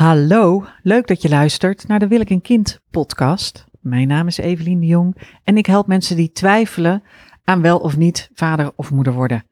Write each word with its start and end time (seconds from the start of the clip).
Hallo, 0.00 0.66
leuk 0.82 1.06
dat 1.06 1.22
je 1.22 1.28
luistert 1.28 1.88
naar 1.88 1.98
de 1.98 2.08
Wil 2.08 2.20
ik 2.20 2.30
een 2.30 2.40
kind 2.40 2.80
podcast. 2.90 3.64
Mijn 3.80 4.08
naam 4.08 4.26
is 4.26 4.38
Evelien 4.38 4.80
de 4.80 4.86
Jong 4.86 5.16
en 5.44 5.56
ik 5.56 5.66
help 5.66 5.86
mensen 5.86 6.16
die 6.16 6.32
twijfelen 6.32 7.02
aan 7.44 7.62
wel 7.62 7.78
of 7.78 7.96
niet 7.96 8.30
vader 8.34 8.72
of 8.76 8.90
moeder 8.90 9.12
worden. 9.12 9.44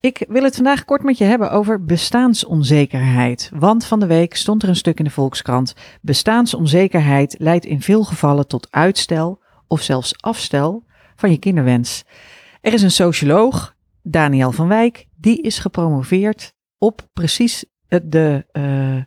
Ik 0.00 0.24
wil 0.28 0.42
het 0.42 0.54
vandaag 0.54 0.84
kort 0.84 1.02
met 1.02 1.18
je 1.18 1.24
hebben 1.24 1.50
over 1.50 1.84
bestaansonzekerheid. 1.84 3.50
Want 3.54 3.84
van 3.84 4.00
de 4.00 4.06
week 4.06 4.36
stond 4.36 4.62
er 4.62 4.68
een 4.68 4.76
stuk 4.76 4.98
in 4.98 5.04
de 5.04 5.10
Volkskrant. 5.10 5.74
Bestaansonzekerheid 6.00 7.36
leidt 7.38 7.64
in 7.64 7.80
veel 7.80 8.04
gevallen 8.04 8.46
tot 8.46 8.68
uitstel 8.70 9.42
of 9.66 9.80
zelfs 9.80 10.22
afstel 10.22 10.84
van 11.16 11.30
je 11.30 11.38
kinderwens. 11.38 12.04
Er 12.60 12.72
is 12.72 12.82
een 12.82 12.90
socioloog, 12.90 13.74
Daniel 14.02 14.52
van 14.52 14.68
Wijk, 14.68 15.06
die 15.16 15.42
is 15.42 15.58
gepromoveerd 15.58 16.52
op 16.78 17.08
precies 17.12 17.64
de 18.02 18.46
uh, 18.52 19.02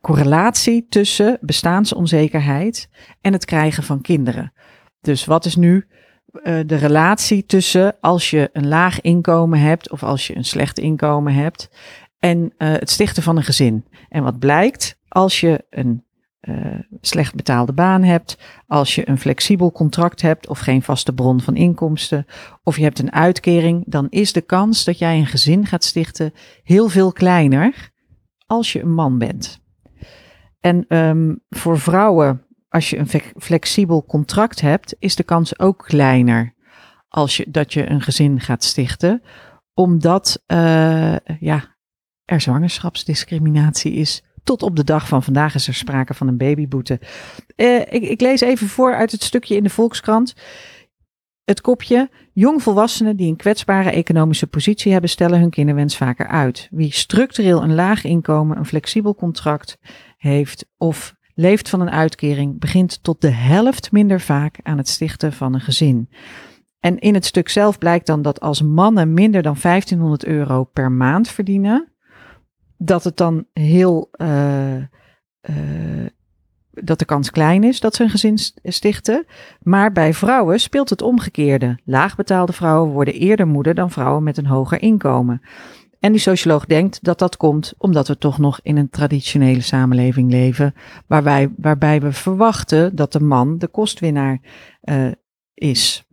correlatie 0.00 0.86
tussen 0.88 1.38
bestaansonzekerheid 1.40 2.88
en 3.20 3.32
het 3.32 3.44
krijgen 3.44 3.82
van 3.82 4.00
kinderen. 4.00 4.52
Dus 5.00 5.24
wat 5.24 5.44
is 5.44 5.56
nu 5.56 5.86
uh, 6.32 6.60
de 6.66 6.76
relatie 6.76 7.46
tussen 7.46 7.96
als 8.00 8.30
je 8.30 8.50
een 8.52 8.68
laag 8.68 9.00
inkomen 9.00 9.58
hebt 9.58 9.90
of 9.90 10.02
als 10.02 10.26
je 10.26 10.36
een 10.36 10.44
slecht 10.44 10.78
inkomen 10.78 11.34
hebt 11.34 11.70
en 12.18 12.38
uh, 12.38 12.48
het 12.58 12.90
stichten 12.90 13.22
van 13.22 13.36
een 13.36 13.42
gezin? 13.42 13.84
En 14.08 14.22
wat 14.22 14.38
blijkt 14.38 14.98
als 15.08 15.40
je 15.40 15.64
een 15.70 16.04
slecht 17.00 17.34
betaalde 17.34 17.72
baan 17.72 18.02
hebt, 18.02 18.38
als 18.66 18.94
je 18.94 19.08
een 19.08 19.18
flexibel 19.18 19.72
contract 19.72 20.22
hebt 20.22 20.48
of 20.48 20.58
geen 20.58 20.82
vaste 20.82 21.12
bron 21.12 21.40
van 21.40 21.56
inkomsten, 21.56 22.26
of 22.62 22.76
je 22.76 22.82
hebt 22.82 22.98
een 22.98 23.12
uitkering, 23.12 23.84
dan 23.86 24.06
is 24.08 24.32
de 24.32 24.40
kans 24.40 24.84
dat 24.84 24.98
jij 24.98 25.18
een 25.18 25.26
gezin 25.26 25.66
gaat 25.66 25.84
stichten 25.84 26.32
heel 26.62 26.88
veel 26.88 27.12
kleiner 27.12 27.90
als 28.46 28.72
je 28.72 28.82
een 28.82 28.94
man 28.94 29.18
bent. 29.18 29.61
En 30.62 30.96
um, 30.96 31.42
voor 31.48 31.78
vrouwen, 31.78 32.46
als 32.68 32.90
je 32.90 32.98
een 32.98 33.22
flexibel 33.36 34.04
contract 34.04 34.60
hebt, 34.60 34.96
is 34.98 35.16
de 35.16 35.22
kans 35.22 35.58
ook 35.58 35.84
kleiner 35.86 36.54
als 37.08 37.36
je, 37.36 37.46
dat 37.48 37.72
je 37.72 37.90
een 37.90 38.00
gezin 38.00 38.40
gaat 38.40 38.64
stichten, 38.64 39.22
omdat 39.74 40.42
uh, 40.46 41.16
ja, 41.40 41.76
er 42.24 42.40
zwangerschapsdiscriminatie 42.40 43.92
is 43.92 44.22
tot 44.44 44.62
op 44.62 44.76
de 44.76 44.84
dag 44.84 45.08
van 45.08 45.22
vandaag 45.22 45.54
is 45.54 45.68
er 45.68 45.74
sprake 45.74 46.14
van 46.14 46.28
een 46.28 46.36
babyboete. 46.36 47.00
Uh, 47.56 47.78
ik, 47.78 48.02
ik, 48.02 48.20
lees 48.20 48.40
even 48.40 48.68
voor 48.68 48.94
uit 48.94 49.12
het 49.12 49.22
stukje 49.22 49.56
in 49.56 49.62
de 49.62 49.70
Volkskrant. 49.70 50.34
Het 51.44 51.60
kopje: 51.60 52.10
Jongvolwassenen 52.32 53.16
die 53.16 53.28
een 53.28 53.36
kwetsbare 53.36 53.90
economische 53.90 54.46
positie 54.46 54.92
hebben, 54.92 55.10
stellen 55.10 55.40
hun 55.40 55.50
kinderwens 55.50 55.96
vaker 55.96 56.26
uit. 56.26 56.68
Wie 56.70 56.92
structureel 56.92 57.62
een 57.62 57.74
laag 57.74 58.04
inkomen, 58.04 58.56
een 58.56 58.66
flexibel 58.66 59.14
contract 59.14 59.78
heeft 60.22 60.66
of 60.78 61.14
leeft 61.34 61.68
van 61.68 61.80
een 61.80 61.90
uitkering, 61.90 62.58
begint 62.58 63.02
tot 63.02 63.20
de 63.20 63.30
helft 63.30 63.92
minder 63.92 64.20
vaak 64.20 64.58
aan 64.62 64.78
het 64.78 64.88
stichten 64.88 65.32
van 65.32 65.54
een 65.54 65.60
gezin. 65.60 66.08
En 66.80 66.98
in 66.98 67.14
het 67.14 67.24
stuk 67.24 67.48
zelf 67.48 67.78
blijkt 67.78 68.06
dan 68.06 68.22
dat 68.22 68.40
als 68.40 68.62
mannen 68.62 69.14
minder 69.14 69.42
dan 69.42 69.56
1500 69.62 70.24
euro 70.24 70.64
per 70.64 70.92
maand 70.92 71.28
verdienen, 71.28 71.92
dat 72.76 73.04
het 73.04 73.16
dan 73.16 73.46
heel. 73.52 74.10
Uh, 74.16 74.76
uh, 74.76 76.06
dat 76.70 76.98
de 76.98 77.04
kans 77.04 77.30
klein 77.30 77.64
is 77.64 77.80
dat 77.80 77.94
ze 77.94 78.02
een 78.02 78.10
gezin 78.10 78.38
stichten. 78.62 79.26
Maar 79.60 79.92
bij 79.92 80.14
vrouwen 80.14 80.60
speelt 80.60 80.90
het 80.90 81.02
omgekeerde. 81.02 81.78
Laagbetaalde 81.84 82.52
vrouwen 82.52 82.92
worden 82.92 83.14
eerder 83.14 83.46
moeder 83.46 83.74
dan 83.74 83.90
vrouwen 83.90 84.22
met 84.22 84.36
een 84.36 84.46
hoger 84.46 84.82
inkomen. 84.82 85.42
En 86.02 86.12
die 86.12 86.20
socioloog 86.20 86.64
denkt 86.64 87.04
dat 87.04 87.18
dat 87.18 87.36
komt 87.36 87.74
omdat 87.78 88.08
we 88.08 88.18
toch 88.18 88.38
nog 88.38 88.60
in 88.62 88.76
een 88.76 88.90
traditionele 88.90 89.60
samenleving 89.60 90.30
leven, 90.30 90.74
waarbij, 91.06 91.52
waarbij 91.56 92.00
we 92.00 92.12
verwachten 92.12 92.96
dat 92.96 93.12
de 93.12 93.20
man 93.20 93.58
de 93.58 93.68
kostwinnaar 93.68 94.40
uh, 94.82 95.12
is. 95.54 96.06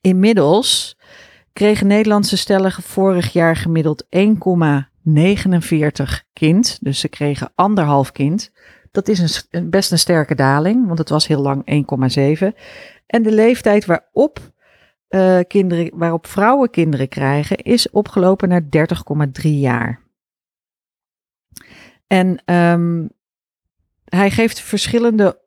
Inmiddels 0.00 0.96
kregen 1.52 1.86
Nederlandse 1.86 2.36
stellen 2.36 2.72
vorig 2.72 3.32
jaar 3.32 3.56
gemiddeld 3.56 4.04
1,49 4.04 4.10
kind. 6.32 6.78
Dus 6.80 7.00
ze 7.00 7.08
kregen 7.08 7.52
anderhalf 7.54 8.12
kind. 8.12 8.50
Dat 8.90 9.08
is 9.08 9.46
een, 9.50 9.70
best 9.70 9.92
een 9.92 9.98
sterke 9.98 10.34
daling, 10.34 10.86
want 10.86 10.98
het 10.98 11.08
was 11.08 11.26
heel 11.26 11.42
lang 11.42 11.84
1,7. 12.50 12.56
En 13.06 13.22
de 13.22 13.32
leeftijd 13.32 13.84
waarop, 13.84 14.52
uh, 15.10 15.38
kinderen, 15.48 15.90
waarop 15.94 16.26
vrouwen 16.26 16.70
kinderen 16.70 17.08
krijgen 17.08 17.56
is 17.56 17.90
opgelopen 17.90 18.48
naar 18.48 18.62
30,3 19.42 19.48
jaar. 19.48 20.00
En 22.06 22.54
um, 22.54 23.10
hij 24.04 24.30
geeft 24.30 24.60
verschillende 24.60 25.40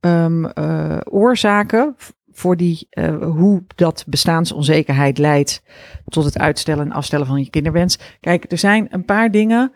um, 0.00 0.44
uh, 0.54 1.00
oorzaken 1.04 1.96
voor 2.30 2.56
die, 2.56 2.86
uh, 2.90 3.22
hoe 3.22 3.64
dat 3.74 4.04
bestaansonzekerheid 4.06 5.18
leidt 5.18 5.62
tot 6.04 6.24
het 6.24 6.38
uitstellen 6.38 6.84
en 6.84 6.92
afstellen 6.92 7.26
van 7.26 7.40
je 7.40 7.50
kinderwens. 7.50 7.98
Kijk, 8.20 8.52
er 8.52 8.58
zijn 8.58 8.86
een 8.90 9.04
paar 9.04 9.30
dingen. 9.30 9.72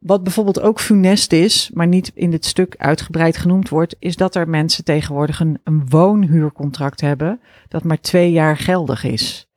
Wat 0.00 0.22
bijvoorbeeld 0.22 0.60
ook 0.60 0.80
funest 0.80 1.32
is, 1.32 1.70
maar 1.74 1.86
niet 1.86 2.10
in 2.14 2.30
dit 2.30 2.44
stuk 2.44 2.74
uitgebreid 2.76 3.36
genoemd 3.36 3.68
wordt, 3.68 3.96
is 3.98 4.16
dat 4.16 4.34
er 4.34 4.48
mensen 4.48 4.84
tegenwoordig 4.84 5.40
een, 5.40 5.58
woonhuurcontract 5.88 7.00
hebben 7.00 7.40
dat 7.68 7.84
maar 7.84 8.00
twee 8.00 8.32
jaar 8.32 8.56
geldig 8.56 9.04
is. 9.04 9.48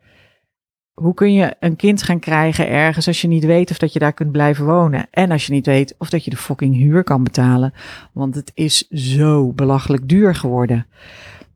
Hoe 0.94 1.13
kun 1.13 1.34
je 1.34 1.56
een 1.59 1.75
kind 1.75 2.03
gaan 2.03 2.19
krijgen 2.19 2.69
ergens 2.69 3.07
als 3.07 3.22
je 3.22 3.28
niet 3.28 3.46
weet 3.46 3.72
of 3.72 3.78
dat 3.78 3.94
je 3.94 4.00
daar 4.00 4.13
kunt 4.13 4.31
blijven 4.31 4.66
wonen? 4.66 5.07
En 5.12 5.31
als 5.31 5.46
je 5.46 5.53
niet 5.53 5.66
weet 5.66 5.96
of 5.97 6.09
dat 6.09 6.24
je 6.24 6.30
de 6.30 6.38
fucking 6.38 6.75
huur 6.75 7.03
kan 7.03 7.24
betalen. 7.24 7.74
Want 8.13 8.35
het 8.35 8.51
is 8.53 8.88
zo 8.88 9.53
belachelijk 9.53 10.09
duur 10.09 10.35
geworden. 10.35 10.88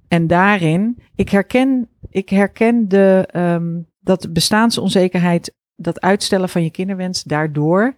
En 0.08 0.28
daarin, 0.28 0.98
ik 1.16 1.30
herken, 1.30 1.90
ik 2.10 2.30
herken 2.30 2.88
de, 2.88 3.30
um, 3.36 3.88
dat 4.00 4.34
bestaansonzekerheid, 4.34 5.54
dat 5.76 6.02
uitstellen 6.02 6.50
van 6.50 6.64
je 6.64 6.70
kinderwens 6.72 7.24
daardoor. 7.24 7.96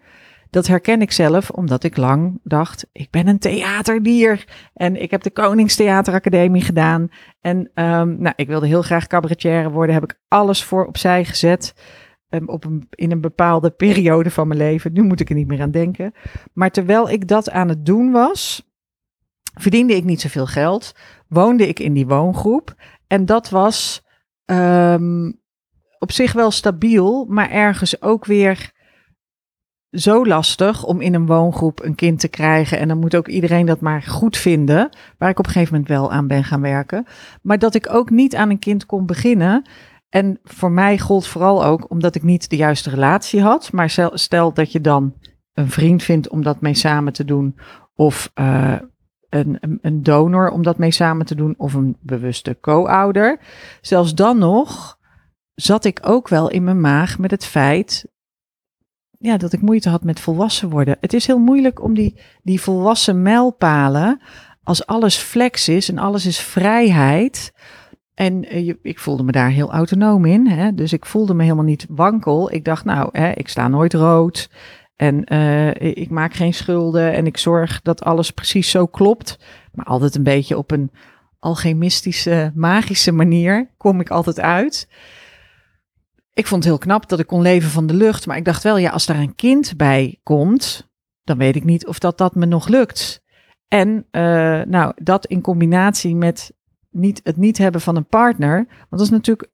Dat 0.49 0.67
herken 0.67 1.01
ik 1.01 1.11
zelf, 1.11 1.49
omdat 1.49 1.83
ik 1.83 1.97
lang 1.97 2.39
dacht, 2.43 2.87
ik 2.91 3.09
ben 3.09 3.27
een 3.27 3.39
theaterdier. 3.39 4.45
En 4.73 5.01
ik 5.01 5.11
heb 5.11 5.21
de 5.21 5.31
Koningstheateracademie 5.31 6.61
gedaan. 6.61 7.09
En 7.41 7.57
um, 7.57 8.21
nou, 8.21 8.33
ik 8.35 8.47
wilde 8.47 8.67
heel 8.67 8.81
graag 8.81 9.07
cabaretière 9.07 9.69
worden. 9.69 9.95
Heb 9.95 10.03
ik 10.03 10.19
alles 10.27 10.63
voor 10.63 10.85
opzij 10.85 11.25
gezet. 11.25 11.73
Um, 12.29 12.49
op 12.49 12.65
in 12.89 13.11
een 13.11 13.21
bepaalde 13.21 13.69
periode 13.69 14.31
van 14.31 14.47
mijn 14.47 14.59
leven. 14.59 14.93
Nu 14.93 15.03
moet 15.03 15.19
ik 15.19 15.29
er 15.29 15.35
niet 15.35 15.47
meer 15.47 15.61
aan 15.61 15.71
denken. 15.71 16.13
Maar 16.53 16.71
terwijl 16.71 17.09
ik 17.09 17.27
dat 17.27 17.49
aan 17.49 17.69
het 17.69 17.85
doen 17.85 18.11
was, 18.11 18.71
verdiende 19.59 19.95
ik 19.95 20.03
niet 20.03 20.21
zoveel 20.21 20.45
geld, 20.45 20.91
woonde 21.27 21.67
ik 21.67 21.79
in 21.79 21.93
die 21.93 22.07
woongroep. 22.07 22.75
En 23.07 23.25
dat 23.25 23.49
was 23.49 24.05
um, 24.45 25.39
op 25.99 26.11
zich 26.11 26.33
wel 26.33 26.51
stabiel, 26.51 27.25
maar 27.29 27.49
ergens 27.49 28.01
ook 28.01 28.25
weer 28.25 28.71
zo 29.99 30.25
lastig 30.25 30.83
om 30.83 31.01
in 31.01 31.13
een 31.13 31.25
woongroep 31.25 31.83
een 31.83 31.95
kind 31.95 32.19
te 32.19 32.27
krijgen. 32.27 32.79
En 32.79 32.87
dan 32.87 32.99
moet 32.99 33.15
ook 33.15 33.27
iedereen 33.27 33.65
dat 33.65 33.79
maar 33.79 34.01
goed 34.01 34.37
vinden. 34.37 34.89
Waar 35.17 35.29
ik 35.29 35.39
op 35.39 35.45
een 35.45 35.51
gegeven 35.51 35.73
moment 35.73 35.91
wel 35.91 36.11
aan 36.11 36.27
ben 36.27 36.43
gaan 36.43 36.61
werken. 36.61 37.05
Maar 37.41 37.59
dat 37.59 37.75
ik 37.75 37.93
ook 37.93 38.09
niet 38.09 38.35
aan 38.35 38.49
een 38.49 38.59
kind 38.59 38.85
kon 38.85 39.05
beginnen. 39.05 39.69
En 40.09 40.39
voor 40.43 40.71
mij 40.71 40.99
gold 40.99 41.27
vooral 41.27 41.65
ook 41.65 41.89
omdat 41.89 42.15
ik 42.15 42.23
niet 42.23 42.49
de 42.49 42.55
juiste 42.55 42.89
relatie 42.89 43.41
had. 43.41 43.71
Maar 43.71 44.11
stel 44.13 44.53
dat 44.53 44.71
je 44.71 44.81
dan 44.81 45.13
een 45.53 45.69
vriend 45.69 46.03
vindt 46.03 46.29
om 46.29 46.43
dat 46.43 46.61
mee 46.61 46.73
samen 46.73 47.13
te 47.13 47.25
doen. 47.25 47.59
Of 47.95 48.31
uh, 48.35 48.75
een, 49.29 49.79
een 49.81 50.03
donor 50.03 50.49
om 50.49 50.63
dat 50.63 50.77
mee 50.77 50.91
samen 50.91 51.25
te 51.25 51.35
doen 51.35 51.53
of 51.57 51.73
een 51.73 51.97
bewuste 52.01 52.57
co-ouder. 52.61 53.39
Zelfs 53.81 54.15
dan 54.15 54.37
nog 54.37 54.97
zat 55.55 55.85
ik 55.85 55.99
ook 56.01 56.27
wel 56.27 56.49
in 56.49 56.63
mijn 56.63 56.81
maag 56.81 57.19
met 57.19 57.31
het 57.31 57.45
feit 57.45 58.05
ja, 59.19 59.37
dat 59.37 59.53
ik 59.53 59.61
moeite 59.61 59.89
had 59.89 60.03
met 60.03 60.19
volwassen 60.19 60.69
worden. 60.69 60.97
Het 61.01 61.13
is 61.13 61.27
heel 61.27 61.39
moeilijk 61.39 61.83
om 61.83 61.93
die, 61.93 62.19
die 62.43 62.61
volwassen 62.61 63.21
mijlpalen, 63.21 64.21
als 64.63 64.85
alles 64.85 65.15
flex 65.15 65.69
is 65.69 65.89
en 65.89 65.97
alles 65.97 66.25
is 66.25 66.39
vrijheid. 66.39 67.53
En 68.13 68.55
uh, 68.55 68.73
ik 68.81 68.99
voelde 68.99 69.23
me 69.23 69.31
daar 69.31 69.49
heel 69.49 69.71
autonoom 69.71 70.25
in. 70.25 70.47
Hè? 70.47 70.73
Dus 70.73 70.93
ik 70.93 71.05
voelde 71.05 71.33
me 71.33 71.43
helemaal 71.43 71.63
niet 71.63 71.85
wankel. 71.89 72.51
Ik 72.51 72.65
dacht, 72.65 72.85
nou, 72.85 73.09
hè, 73.11 73.31
ik 73.31 73.47
sta 73.47 73.67
nooit 73.67 73.93
rood. 73.93 74.49
En 74.95 75.33
uh, 75.33 75.75
ik 75.75 76.09
maak 76.09 76.33
geen 76.33 76.53
schulden 76.53 77.13
en 77.13 77.25
ik 77.25 77.37
zorg 77.37 77.81
dat 77.81 78.03
alles 78.03 78.31
precies 78.31 78.69
zo 78.69 78.85
klopt. 78.85 79.39
Maar 79.73 79.85
altijd 79.85 80.15
een 80.15 80.23
beetje 80.23 80.57
op 80.57 80.71
een 80.71 80.91
alchemistische, 81.39 82.51
magische 82.55 83.11
manier 83.11 83.69
kom 83.77 83.99
ik 83.99 84.09
altijd 84.09 84.39
uit. 84.39 84.87
Ik 86.37 86.47
vond 86.47 86.63
het 86.63 86.73
heel 86.73 86.81
knap 86.81 87.09
dat 87.09 87.19
ik 87.19 87.27
kon 87.27 87.41
leven 87.41 87.69
van 87.69 87.87
de 87.87 87.93
lucht. 87.93 88.25
Maar 88.25 88.37
ik 88.37 88.45
dacht 88.45 88.63
wel, 88.63 88.77
ja, 88.77 88.89
als 88.89 89.05
daar 89.05 89.19
een 89.19 89.35
kind 89.35 89.77
bij 89.77 90.19
komt, 90.23 90.89
dan 91.23 91.37
weet 91.37 91.55
ik 91.55 91.63
niet 91.63 91.87
of 91.87 91.99
dat, 91.99 92.17
dat 92.17 92.35
me 92.35 92.45
nog 92.45 92.67
lukt. 92.67 93.23
En 93.67 94.05
uh, 94.11 94.21
nou, 94.61 94.93
dat 94.95 95.25
in 95.25 95.41
combinatie 95.41 96.15
met 96.15 96.53
niet, 96.89 97.21
het 97.23 97.37
niet 97.37 97.57
hebben 97.57 97.81
van 97.81 97.95
een 97.95 98.07
partner. 98.07 98.55
Want 98.55 98.87
dat 98.89 99.01
is 99.01 99.09
natuurlijk 99.09 99.49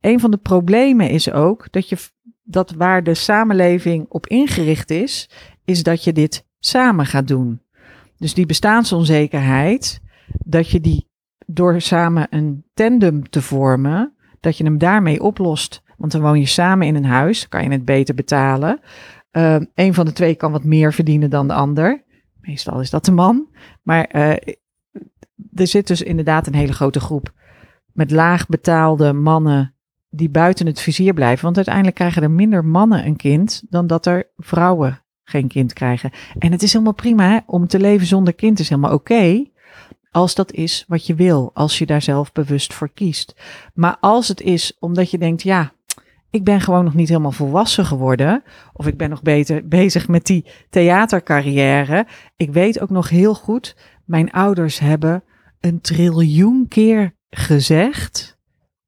een 0.00 0.20
van 0.20 0.30
de 0.30 0.36
problemen 0.36 1.10
is 1.10 1.32
ook 1.32 1.72
dat 1.72 1.88
je 1.88 1.96
dat 2.42 2.70
waar 2.70 3.02
de 3.02 3.14
samenleving 3.14 4.06
op 4.08 4.26
ingericht 4.26 4.90
is, 4.90 5.30
is 5.64 5.82
dat 5.82 6.04
je 6.04 6.12
dit 6.12 6.46
samen 6.58 7.06
gaat 7.06 7.28
doen. 7.28 7.60
Dus 8.16 8.34
die 8.34 8.46
bestaansonzekerheid, 8.46 10.00
dat 10.44 10.70
je 10.70 10.80
die 10.80 11.08
door 11.46 11.80
samen 11.80 12.26
een 12.30 12.64
tandem 12.74 13.28
te 13.28 13.42
vormen, 13.42 14.14
dat 14.40 14.56
je 14.56 14.64
hem 14.64 14.78
daarmee 14.78 15.22
oplost. 15.22 15.84
Want 15.96 16.12
dan 16.12 16.20
woon 16.20 16.40
je 16.40 16.46
samen 16.46 16.86
in 16.86 16.94
een 16.94 17.04
huis, 17.04 17.48
kan 17.48 17.62
je 17.62 17.70
het 17.70 17.84
beter 17.84 18.14
betalen. 18.14 18.80
Uh, 19.32 19.56
een 19.74 19.94
van 19.94 20.04
de 20.04 20.12
twee 20.12 20.34
kan 20.34 20.52
wat 20.52 20.64
meer 20.64 20.92
verdienen 20.92 21.30
dan 21.30 21.48
de 21.48 21.54
ander. 21.54 22.04
Meestal 22.40 22.80
is 22.80 22.90
dat 22.90 23.04
de 23.04 23.12
man. 23.12 23.48
Maar 23.82 24.08
uh, 24.12 24.30
er 25.54 25.66
zit 25.66 25.86
dus 25.86 26.02
inderdaad 26.02 26.46
een 26.46 26.54
hele 26.54 26.72
grote 26.72 27.00
groep 27.00 27.32
met 27.92 28.10
laag 28.10 28.46
betaalde 28.46 29.12
mannen 29.12 29.74
die 30.10 30.28
buiten 30.28 30.66
het 30.66 30.80
vizier 30.80 31.14
blijven. 31.14 31.44
Want 31.44 31.56
uiteindelijk 31.56 31.96
krijgen 31.96 32.22
er 32.22 32.30
minder 32.30 32.64
mannen 32.64 33.06
een 33.06 33.16
kind 33.16 33.62
dan 33.68 33.86
dat 33.86 34.06
er 34.06 34.30
vrouwen 34.36 35.02
geen 35.24 35.48
kind 35.48 35.72
krijgen. 35.72 36.10
En 36.38 36.52
het 36.52 36.62
is 36.62 36.72
helemaal 36.72 36.94
prima 36.94 37.42
om 37.46 37.66
te 37.66 37.80
leven 37.80 38.06
zonder 38.06 38.34
kind 38.34 38.58
is 38.58 38.68
helemaal 38.68 38.94
oké. 38.94 39.44
als 40.10 40.34
dat 40.34 40.52
is 40.52 40.84
wat 40.88 41.06
je 41.06 41.14
wil, 41.14 41.50
als 41.54 41.78
je 41.78 41.86
daar 41.86 42.02
zelf 42.02 42.32
bewust 42.32 42.74
voor 42.74 42.88
kiest. 42.88 43.34
Maar 43.74 43.96
als 44.00 44.28
het 44.28 44.40
is 44.40 44.76
omdat 44.78 45.10
je 45.10 45.18
denkt, 45.18 45.42
ja, 45.42 45.72
ik 46.36 46.44
ben 46.44 46.60
gewoon 46.60 46.84
nog 46.84 46.94
niet 46.94 47.08
helemaal 47.08 47.32
volwassen 47.32 47.84
geworden. 47.84 48.42
Of 48.72 48.86
ik 48.86 48.96
ben 48.96 49.10
nog 49.10 49.22
beter 49.22 49.68
bezig 49.68 50.08
met 50.08 50.26
die 50.26 50.46
theatercarrière. 50.70 52.06
Ik 52.36 52.52
weet 52.52 52.80
ook 52.80 52.90
nog 52.90 53.08
heel 53.08 53.34
goed, 53.34 53.76
mijn 54.04 54.30
ouders 54.30 54.78
hebben 54.78 55.24
een 55.60 55.80
triljoen 55.80 56.68
keer 56.68 57.14
gezegd 57.30 58.36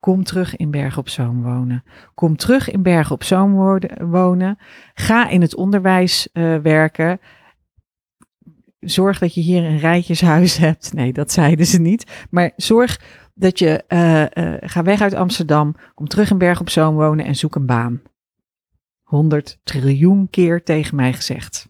Kom 0.00 0.24
terug 0.24 0.56
in 0.56 0.70
Bergen 0.70 0.98
op 0.98 1.08
Zoom 1.08 1.42
wonen. 1.42 1.84
Kom 2.14 2.36
terug 2.36 2.70
in 2.70 2.82
Bergen 2.82 3.14
op 3.14 3.24
Zoom 3.24 3.54
wonen. 3.98 4.58
Ga 4.94 5.28
in 5.28 5.40
het 5.40 5.54
onderwijs 5.54 6.28
uh, 6.32 6.56
werken. 6.56 7.20
Zorg 8.80 9.18
dat 9.18 9.34
je 9.34 9.40
hier 9.40 9.64
een 9.64 9.78
rijtjeshuis 9.78 10.56
hebt. 10.66 10.92
Nee, 10.92 11.12
dat 11.12 11.32
zeiden 11.32 11.66
ze 11.66 11.80
niet. 11.80 12.26
Maar 12.30 12.52
zorg 12.56 13.00
dat 13.38 13.58
je 13.58 13.84
uh, 13.88 14.44
uh, 14.44 14.56
ga 14.60 14.82
weg 14.82 15.00
uit 15.00 15.14
Amsterdam. 15.14 15.74
Kom 15.94 16.08
terug 16.08 16.30
in 16.30 16.38
Bergen 16.38 16.60
op 16.60 16.70
Zoom 16.70 16.94
wonen 16.94 17.24
en 17.24 17.34
zoek 17.34 17.54
een 17.54 17.66
baan. 17.66 18.02
100 19.02 19.58
triljoen 19.62 20.30
keer 20.30 20.62
tegen 20.62 20.96
mij 20.96 21.12
gezegd. 21.12 21.68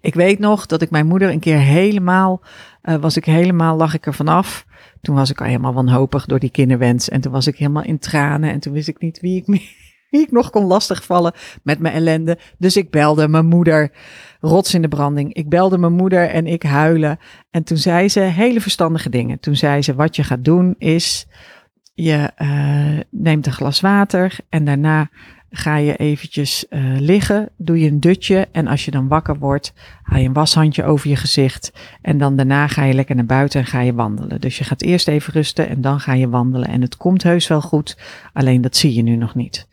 Ik 0.00 0.14
weet 0.14 0.38
nog 0.38 0.66
dat 0.66 0.82
ik 0.82 0.90
mijn 0.90 1.06
moeder 1.06 1.30
een 1.30 1.40
keer 1.40 1.58
helemaal, 1.58 2.42
uh, 2.82 2.94
was 2.94 3.16
ik 3.16 3.24
helemaal, 3.24 3.76
lag 3.76 3.94
ik 3.94 4.06
er 4.06 4.14
vanaf. 4.14 4.66
Toen 5.00 5.14
was 5.14 5.30
ik 5.30 5.40
al 5.40 5.46
helemaal 5.46 5.74
wanhopig 5.74 6.26
door 6.26 6.38
die 6.38 6.50
kinderwens. 6.50 7.08
En 7.08 7.20
toen 7.20 7.32
was 7.32 7.46
ik 7.46 7.56
helemaal 7.56 7.82
in 7.82 7.98
tranen. 7.98 8.50
En 8.52 8.60
toen 8.60 8.72
wist 8.72 8.88
ik 8.88 9.00
niet 9.00 9.20
wie 9.20 9.44
ik, 9.46 9.46
wie 10.10 10.20
ik 10.20 10.30
nog 10.30 10.50
kon 10.50 10.64
lastigvallen 10.64 11.32
met 11.62 11.78
mijn 11.78 11.94
ellende. 11.94 12.38
Dus 12.58 12.76
ik 12.76 12.90
belde 12.90 13.28
mijn 13.28 13.46
moeder, 13.46 13.92
rots 14.40 14.74
in 14.74 14.82
de 14.82 14.88
branding. 14.88 15.34
Ik 15.34 15.48
belde 15.48 15.78
mijn 15.78 15.92
moeder 15.92 16.28
en 16.28 16.46
ik 16.46 16.62
huilen. 16.62 17.18
En 17.50 17.64
toen 17.64 17.76
zei 17.76 18.08
ze 18.08 18.20
hele 18.20 18.60
verstandige 18.60 19.10
dingen. 19.10 19.40
Toen 19.40 19.56
zei 19.56 19.82
ze, 19.82 19.94
wat 19.94 20.16
je 20.16 20.24
gaat 20.24 20.44
doen 20.44 20.74
is, 20.78 21.26
je 21.94 22.30
uh, 22.38 23.00
neemt 23.10 23.46
een 23.46 23.52
glas 23.52 23.80
water 23.80 24.36
en 24.48 24.64
daarna 24.64 25.10
ga 25.50 25.76
je 25.76 25.96
eventjes 25.96 26.64
uh, 26.70 26.80
liggen, 26.98 27.48
doe 27.56 27.80
je 27.80 27.88
een 27.88 28.00
dutje 28.00 28.48
en 28.52 28.66
als 28.66 28.84
je 28.84 28.90
dan 28.90 29.08
wakker 29.08 29.38
wordt, 29.38 29.72
haal 30.02 30.20
je 30.20 30.26
een 30.26 30.32
washandje 30.32 30.84
over 30.84 31.08
je 31.08 31.16
gezicht 31.16 31.72
en 32.02 32.18
dan 32.18 32.36
daarna 32.36 32.66
ga 32.66 32.84
je 32.84 32.94
lekker 32.94 33.14
naar 33.14 33.24
buiten 33.24 33.60
en 33.60 33.66
ga 33.66 33.80
je 33.80 33.94
wandelen. 33.94 34.40
Dus 34.40 34.58
je 34.58 34.64
gaat 34.64 34.82
eerst 34.82 35.08
even 35.08 35.32
rusten 35.32 35.68
en 35.68 35.80
dan 35.80 36.00
ga 36.00 36.12
je 36.12 36.28
wandelen 36.28 36.68
en 36.68 36.80
het 36.80 36.96
komt 36.96 37.22
heus 37.22 37.46
wel 37.46 37.60
goed, 37.60 37.96
alleen 38.32 38.60
dat 38.60 38.76
zie 38.76 38.94
je 38.94 39.02
nu 39.02 39.16
nog 39.16 39.34
niet. 39.34 39.66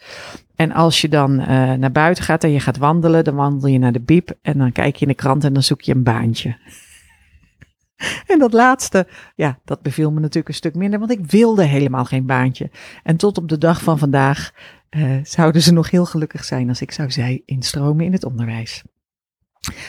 En 0.56 0.72
als 0.72 1.02
je 1.02 1.10
dan 1.10 1.40
uh, 1.40 1.48
naar 1.74 1.92
buiten 1.92 2.24
gaat 2.24 2.44
en 2.44 2.52
je 2.52 2.60
gaat 2.60 2.78
wandelen, 2.78 3.24
dan 3.24 3.36
wandel 3.36 3.70
je 3.70 3.80
naar 3.80 3.92
de 3.92 4.00
biep 4.00 4.32
en 4.42 4.58
dan 4.58 4.72
kijk 4.72 4.96
je 4.96 5.02
in 5.02 5.12
de 5.12 5.18
krant 5.18 5.44
en 5.44 5.54
dan 5.54 5.64
zoek 5.64 5.82
je 5.82 5.92
een 5.92 6.04
baantje. 6.04 6.56
En 8.28 8.40
dat 8.40 8.54
laatste, 8.54 9.08
ja, 9.36 9.60
dat 9.66 9.82
beviel 9.82 10.12
me 10.12 10.20
natuurlijk 10.20 10.48
een 10.48 10.54
stuk 10.54 10.76
minder, 10.76 11.00
want 11.00 11.12
ik 11.12 11.26
wilde 11.32 11.64
helemaal 11.64 12.06
geen 12.06 12.26
baantje. 12.26 12.70
En 13.04 13.18
tot 13.18 13.38
op 13.38 13.50
de 13.50 13.58
dag 13.58 13.84
van 13.84 14.00
vandaag 14.00 14.52
uh, 14.90 15.20
zouden 15.24 15.62
ze 15.62 15.74
nog 15.74 15.90
heel 15.90 16.06
gelukkig 16.06 16.44
zijn 16.44 16.70
als 16.70 16.82
ik 16.82 16.92
zou 16.92 17.12
zij 17.12 17.42
instromen 17.46 18.06
in 18.06 18.12
het 18.12 18.26
onderwijs. 18.26 18.84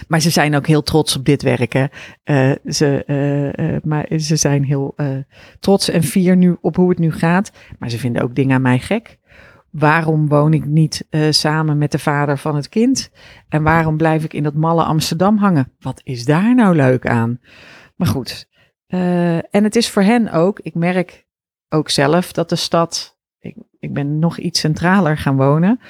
Maar 0.09 0.21
ze 0.21 0.31
zijn 0.31 0.57
ook 0.57 0.67
heel 0.67 0.83
trots 0.83 1.17
op 1.17 1.25
dit 1.25 1.43
werken. 1.43 1.91
Uh, 2.25 2.53
ze, 2.67 3.05
uh, 3.57 3.77
maar 3.83 4.19
ze 4.19 4.37
zijn 4.37 4.65
heel 4.65 4.95
trots 5.61 5.91
en 5.91 6.03
fier 6.03 6.37
nu 6.37 6.57
op 6.61 6.77
hoe 6.77 6.89
het 6.89 6.99
nu 6.99 7.13
gaat. 7.13 7.53
Maar 7.79 7.91
ze 7.91 7.99
vinden 7.99 8.23
ook 8.23 8.35
dingen 8.35 8.55
aan 8.55 8.63
mij 8.63 8.79
gek. 8.79 9.19
Waarom 9.71 10.29
woon 10.29 10.53
ik 10.53 10.65
niet 10.65 11.07
samen 11.31 11.79
met 11.79 11.93
de 11.93 11.99
vader 11.99 12.39
van 12.39 12.57
het 12.57 12.69
kind? 12.69 13.11
En 13.49 13.63
waarom 13.63 13.97
blijf 13.97 14.25
ik 14.25 14.33
in 14.33 14.43
dat 14.43 14.55
malle 14.55 14.85
Amsterdam 14.85 15.37
hangen? 15.37 15.73
Wat 15.81 16.01
is 16.05 16.25
daar 16.25 16.55
nou 16.55 16.77
leuk 16.77 17.07
aan? 17.07 17.41
Maar 17.97 18.09
goed. 18.09 18.49
en 18.87 19.65
het 19.65 19.77
is 19.77 19.91
voor 19.91 20.03
hen 20.03 20.33
ook, 20.33 20.61
ik 20.61 20.75
merk 20.75 21.27
ook 21.69 21.91
zelf 21.91 22.33
dat 22.33 22.49
de 22.49 22.57
stad 22.57 23.17
ik, 23.79 23.93
ben 23.93 24.19
nog 24.19 24.39
iets 24.39 24.61
centraler 24.61 25.19
gaan 25.19 25.37
wonen. 25.37 25.81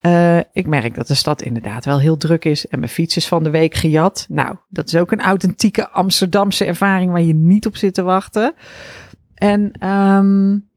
Uh, 0.00 0.38
ik 0.38 0.66
merk 0.66 0.94
dat 0.94 1.06
de 1.06 1.14
stad 1.14 1.42
inderdaad 1.42 1.84
wel 1.84 2.00
heel 2.00 2.16
druk 2.16 2.44
is 2.44 2.68
en 2.68 2.78
mijn 2.78 2.90
fiets 2.90 3.16
is 3.16 3.28
van 3.28 3.42
de 3.42 3.50
week 3.50 3.74
gejat. 3.74 4.26
Nou, 4.28 4.56
dat 4.68 4.86
is 4.86 4.96
ook 4.96 5.12
een 5.12 5.20
authentieke 5.20 5.88
Amsterdamse 5.88 6.64
ervaring 6.64 7.10
waar 7.10 7.22
je 7.22 7.34
niet 7.34 7.66
op 7.66 7.76
zit 7.76 7.94
te 7.94 8.02
wachten. 8.02 8.54
En 9.34 9.88
um, 9.88 10.70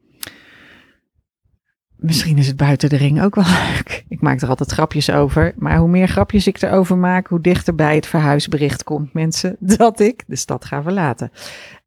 misschien 2.06 2.38
is 2.38 2.48
het 2.48 2.58
buiten 2.58 2.90
de 2.90 2.96
ring 2.96 3.22
ook 3.22 3.36
wel 3.36 3.46
leuk. 3.74 4.06
Ik 4.08 4.22
maak 4.22 4.42
er 4.42 4.50
altijd 4.50 4.72
grapjes 4.72 5.10
over. 5.10 5.54
Maar 5.58 5.78
hoe 5.78 5.90
meer 5.90 6.08
grapjes 6.08 6.48
ik 6.48 6.62
erover 6.62 6.98
maak, 6.98 7.28
hoe 7.28 7.42
dichter 7.42 7.76
bij 7.76 7.96
het 7.96 8.08
verhuisbericht 8.08 8.84
komt, 8.84 9.14
mensen, 9.14 9.56
dat 9.78 10.00
ik 10.00 10.24
de 10.28 10.36
stad 10.36 10.66
ga 10.66 10.82
verlaten. 10.82 11.32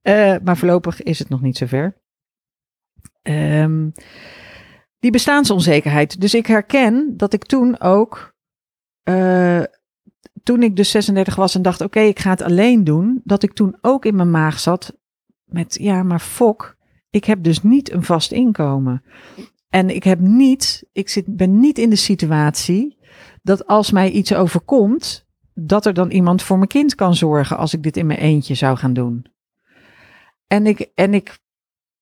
Uh, 0.03 0.35
maar 0.45 0.57
voorlopig 0.57 1.03
is 1.03 1.19
het 1.19 1.29
nog 1.29 1.41
niet 1.41 1.57
zover. 1.57 1.97
Um, 3.23 3.93
die 4.99 5.11
bestaansonzekerheid. 5.11 6.21
Dus 6.21 6.35
ik 6.35 6.47
herken 6.47 7.15
dat 7.17 7.33
ik 7.33 7.45
toen 7.45 7.81
ook, 7.81 8.35
uh, 9.05 9.63
toen 10.43 10.63
ik 10.63 10.77
dus 10.77 10.91
36 10.91 11.35
was 11.35 11.55
en 11.55 11.63
dacht, 11.63 11.81
oké, 11.81 12.01
ik 12.01 12.19
ga 12.19 12.31
het 12.31 12.43
alleen 12.43 12.85
doen, 12.85 13.21
dat 13.25 13.43
ik 13.43 13.53
toen 13.53 13.77
ook 13.81 14.05
in 14.05 14.17
mijn 14.17 14.31
maag 14.31 14.61
zat 14.61 14.97
met, 15.45 15.77
ja, 15.81 16.03
maar 16.03 16.21
fok, 16.21 16.77
ik 17.11 17.25
heb 17.25 17.43
dus 17.43 17.63
niet 17.63 17.93
een 17.93 18.03
vast 18.03 18.33
inkomen. 18.33 19.03
En 19.69 19.95
ik 19.95 20.05
heb 20.05 20.21
niet, 20.21 20.85
ik 20.93 21.09
zit, 21.09 21.37
ben 21.37 21.61
niet 21.61 21.79
in 21.79 21.91
de 21.91 21.97
situatie 21.97 22.99
dat 23.43 23.67
als 23.67 23.91
mij 23.91 24.11
iets 24.11 24.35
overkomt, 24.35 25.27
dat 25.55 25.87
er 25.87 25.95
dan 25.95 26.11
iemand 26.11 26.43
voor 26.43 26.57
mijn 26.57 26.69
kind 26.69 26.95
kan 26.95 27.15
zorgen 27.15 27.57
als 27.57 27.75
ik 27.75 27.83
dit 27.83 27.97
in 27.97 28.07
mijn 28.07 28.19
eentje 28.19 28.55
zou 28.55 28.77
gaan 28.77 28.93
doen. 28.93 29.27
En 30.47 30.67
ik, 30.67 30.91
en 30.95 31.15
ik 31.15 31.39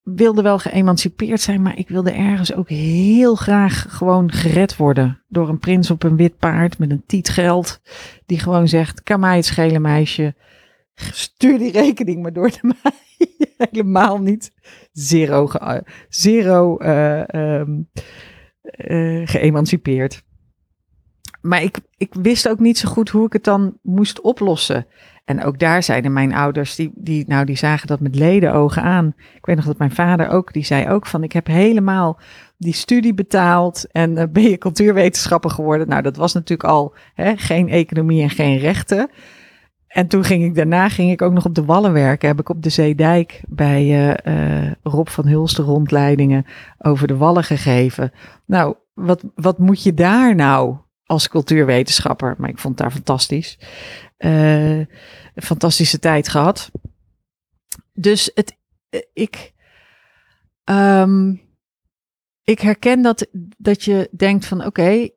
wilde 0.03 0.43
wel 0.43 0.59
geëmancipeerd 0.59 1.41
zijn, 1.41 1.63
maar 1.63 1.79
ik 1.79 1.89
wilde 1.89 2.11
ergens 2.11 2.55
ook 2.55 2.69
heel 2.69 3.35
graag 3.35 3.87
gewoon 3.89 4.33
gered 4.33 4.77
worden. 4.77 5.23
Door 5.29 5.49
een 5.49 5.59
prins 5.59 5.91
op 5.91 6.03
een 6.03 6.17
wit 6.17 6.39
paard 6.39 6.79
met 6.79 6.91
een 6.91 7.03
tiet 7.07 7.29
geld. 7.29 7.81
Die 8.27 8.39
gewoon 8.39 8.69
zegt, 8.69 9.03
kan 9.03 9.21
mij 9.21 9.37
het 9.37 9.45
schelen 9.45 9.83
meisje. 9.83 10.35
Stuur 10.97 11.59
die 11.59 11.73
rekening 11.73 12.23
maar 12.23 12.33
door 12.33 12.51
naar 12.63 12.75
mij. 12.83 12.93
Helemaal 13.57 14.19
niet. 14.19 14.53
Zero, 14.93 15.47
ge 15.47 15.85
zero 16.09 16.77
uh, 16.81 17.23
um, 17.59 17.89
uh, 18.87 19.27
geëmancipeerd. 19.27 20.23
Maar 21.41 21.63
ik, 21.63 21.79
ik 21.97 22.15
wist 22.15 22.49
ook 22.49 22.59
niet 22.59 22.79
zo 22.79 22.89
goed 22.89 23.09
hoe 23.09 23.27
ik 23.27 23.33
het 23.33 23.45
dan 23.45 23.79
moest 23.83 24.21
oplossen. 24.21 24.87
En 25.25 25.45
ook 25.45 25.59
daar 25.59 25.83
zeiden 25.83 26.13
mijn 26.13 26.35
ouders, 26.35 26.75
die, 26.75 26.93
die, 26.95 27.25
nou, 27.27 27.45
die 27.45 27.57
zagen 27.57 27.87
dat 27.87 28.01
met 28.01 28.15
ledenogen 28.15 28.83
aan. 28.83 29.15
Ik 29.35 29.47
weet 29.47 29.57
nog 29.57 29.65
dat 29.65 29.79
mijn 29.79 29.91
vader 29.91 30.29
ook, 30.29 30.53
die 30.53 30.65
zei 30.65 30.89
ook 30.89 31.07
van, 31.07 31.23
ik 31.23 31.33
heb 31.33 31.47
helemaal 31.47 32.21
die 32.57 32.73
studie 32.73 33.15
betaald 33.15 33.87
en 33.93 34.17
uh, 34.17 34.23
ben 34.31 34.43
je 34.43 34.59
cultuurwetenschapper 34.59 35.51
geworden. 35.51 35.89
Nou, 35.89 36.03
dat 36.03 36.17
was 36.17 36.33
natuurlijk 36.33 36.69
al 36.69 36.95
hè, 37.15 37.37
geen 37.37 37.69
economie 37.69 38.23
en 38.23 38.31
geen 38.31 38.59
rechten. 38.59 39.11
En 39.97 40.09
toen 40.09 40.25
ging 40.25 40.45
ik 40.45 40.55
daarna 40.55 40.89
ging 40.89 41.11
ik 41.11 41.23
ook 41.23 41.33
nog 41.33 41.45
op 41.45 41.55
de 41.55 41.65
Wallen 41.65 41.93
werken. 41.93 42.29
Heb 42.29 42.41
ik 42.41 42.49
op 42.49 42.63
de 42.63 42.69
Zeedijk 42.69 43.43
bij 43.49 43.83
uh, 43.85 44.65
uh, 44.65 44.73
Rob 44.83 45.09
van 45.09 45.27
Hulst 45.27 45.59
rondleidingen 45.59 46.47
over 46.79 47.07
de 47.07 47.17
Wallen 47.17 47.45
gegeven. 47.45 48.13
Nou, 48.47 48.77
wat, 48.95 49.25
wat 49.35 49.59
moet 49.59 49.83
je 49.83 49.95
daar 49.95 50.35
nou 50.35 50.77
als 51.05 51.29
cultuurwetenschapper? 51.29 52.35
Maar 52.39 52.51
ik 52.51 52.59
vond 52.59 52.79
het 52.79 52.83
daar 52.83 52.97
fantastisch 52.97 53.59
uh, 54.19 54.79
een 54.79 54.89
fantastische 55.35 55.99
tijd 55.99 56.29
gehad. 56.29 56.71
Dus 57.93 58.31
het, 58.35 58.59
eh, 58.89 59.01
ik, 59.13 59.53
um, 60.65 61.43
ik 62.43 62.61
herken 62.61 63.03
dat, 63.03 63.27
dat 63.59 63.85
je 63.85 64.09
denkt 64.17 64.47
van 64.47 64.65
oké, 64.65 65.09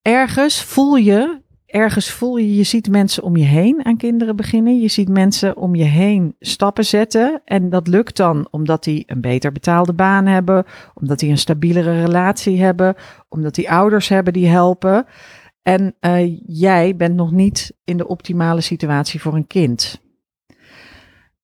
ergens 0.00 0.62
voel 0.64 0.94
je, 0.94 1.41
ergens 1.72 2.10
voel 2.10 2.36
je, 2.36 2.54
je 2.54 2.62
ziet 2.62 2.90
mensen 2.90 3.22
om 3.22 3.36
je 3.36 3.44
heen 3.44 3.84
aan 3.84 3.96
kinderen 3.96 4.36
beginnen. 4.36 4.80
Je 4.80 4.88
ziet 4.88 5.08
mensen 5.08 5.56
om 5.56 5.74
je 5.74 5.84
heen 5.84 6.36
stappen 6.40 6.84
zetten. 6.84 7.42
En 7.44 7.70
dat 7.70 7.88
lukt 7.88 8.16
dan 8.16 8.48
omdat 8.50 8.84
die 8.84 9.02
een 9.06 9.20
beter 9.20 9.52
betaalde 9.52 9.92
baan 9.92 10.26
hebben, 10.26 10.64
omdat 10.94 11.18
die 11.18 11.30
een 11.30 11.38
stabielere 11.38 12.00
relatie 12.00 12.62
hebben, 12.62 12.94
omdat 13.28 13.54
die 13.54 13.70
ouders 13.70 14.08
hebben 14.08 14.32
die 14.32 14.46
helpen. 14.46 15.06
En 15.62 15.94
uh, 16.00 16.38
jij 16.46 16.96
bent 16.96 17.14
nog 17.14 17.30
niet 17.30 17.74
in 17.84 17.96
de 17.96 18.08
optimale 18.08 18.60
situatie 18.60 19.20
voor 19.20 19.34
een 19.34 19.46
kind. 19.46 20.00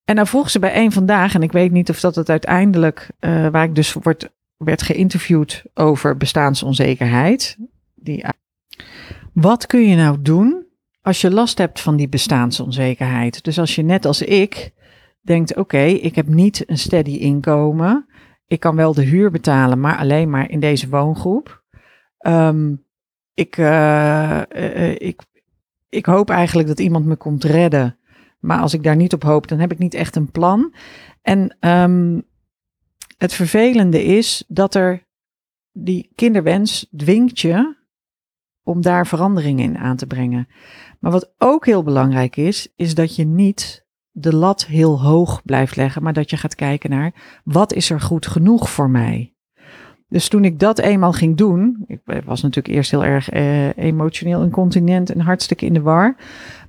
En 0.04 0.14
nou 0.14 0.26
vroeg 0.26 0.50
ze 0.50 0.58
bij 0.58 0.72
één 0.72 0.92
vandaag, 0.92 1.34
en 1.34 1.42
ik 1.42 1.52
weet 1.52 1.72
niet 1.72 1.90
of 1.90 2.00
dat 2.00 2.14
het 2.14 2.30
uiteindelijk, 2.30 3.10
uh, 3.20 3.48
waar 3.48 3.64
ik 3.64 3.74
dus 3.74 3.92
wordt, 3.92 4.30
werd 4.56 4.82
geïnterviewd 4.82 5.62
over 5.74 6.16
bestaansonzekerheid. 6.16 7.56
Die, 7.94 8.24
wat 9.40 9.66
kun 9.66 9.88
je 9.88 9.96
nou 9.96 10.22
doen 10.22 10.66
als 11.02 11.20
je 11.20 11.30
last 11.30 11.58
hebt 11.58 11.80
van 11.80 11.96
die 11.96 12.08
bestaansonzekerheid? 12.08 13.44
Dus 13.44 13.58
als 13.58 13.74
je 13.74 13.82
net 13.82 14.04
als 14.04 14.22
ik 14.22 14.72
denkt, 15.20 15.56
oké, 15.56 15.82
ik 15.82 16.14
heb 16.14 16.26
niet 16.26 16.62
een 16.66 16.78
steady 16.78 17.10
inkomen. 17.10 18.06
Ik 18.46 18.60
kan 18.60 18.76
wel 18.76 18.94
de 18.94 19.02
huur 19.02 19.30
betalen, 19.30 19.80
maar 19.80 19.96
alleen 19.96 20.30
maar 20.30 20.50
in 20.50 20.60
deze 20.60 20.88
woongroep. 20.88 21.64
Um, 22.26 22.84
ik, 23.34 23.56
uh, 23.56 24.42
uh, 24.56 24.90
ik, 24.90 25.22
ik 25.88 26.06
hoop 26.06 26.30
eigenlijk 26.30 26.68
dat 26.68 26.80
iemand 26.80 27.04
me 27.04 27.16
komt 27.16 27.44
redden. 27.44 27.98
Maar 28.38 28.60
als 28.60 28.74
ik 28.74 28.82
daar 28.82 28.96
niet 28.96 29.12
op 29.12 29.22
hoop, 29.22 29.48
dan 29.48 29.58
heb 29.58 29.72
ik 29.72 29.78
niet 29.78 29.94
echt 29.94 30.16
een 30.16 30.30
plan. 30.30 30.74
En 31.22 31.56
um, 31.60 32.22
het 33.16 33.32
vervelende 33.32 34.04
is 34.04 34.44
dat 34.48 34.74
er 34.74 35.06
die 35.72 36.10
kinderwens 36.14 36.88
dwingt 36.96 37.40
je 37.40 37.76
om 38.68 38.80
daar 38.82 39.06
veranderingen 39.06 39.64
in 39.64 39.78
aan 39.78 39.96
te 39.96 40.06
brengen. 40.06 40.48
Maar 40.98 41.12
wat 41.12 41.32
ook 41.38 41.66
heel 41.66 41.82
belangrijk 41.82 42.36
is, 42.36 42.72
is 42.76 42.94
dat 42.94 43.16
je 43.16 43.24
niet 43.24 43.86
de 44.10 44.34
lat 44.34 44.66
heel 44.66 45.00
hoog 45.00 45.42
blijft 45.44 45.76
leggen, 45.76 46.02
maar 46.02 46.12
dat 46.12 46.30
je 46.30 46.36
gaat 46.36 46.54
kijken 46.54 46.90
naar 46.90 47.40
wat 47.44 47.72
is 47.72 47.90
er 47.90 48.00
goed 48.00 48.26
genoeg 48.26 48.70
voor 48.70 48.90
mij. 48.90 49.32
Dus 50.08 50.28
toen 50.28 50.44
ik 50.44 50.58
dat 50.58 50.78
eenmaal 50.78 51.12
ging 51.12 51.36
doen, 51.36 51.84
ik 51.86 52.00
was 52.24 52.42
natuurlijk 52.42 52.74
eerst 52.74 52.90
heel 52.90 53.04
erg 53.04 53.30
eh, 53.30 53.76
emotioneel 53.76 54.42
incontinent 54.42 55.10
en 55.10 55.20
hartstikke 55.20 55.66
in 55.66 55.74
de 55.74 55.80
war. 55.80 56.16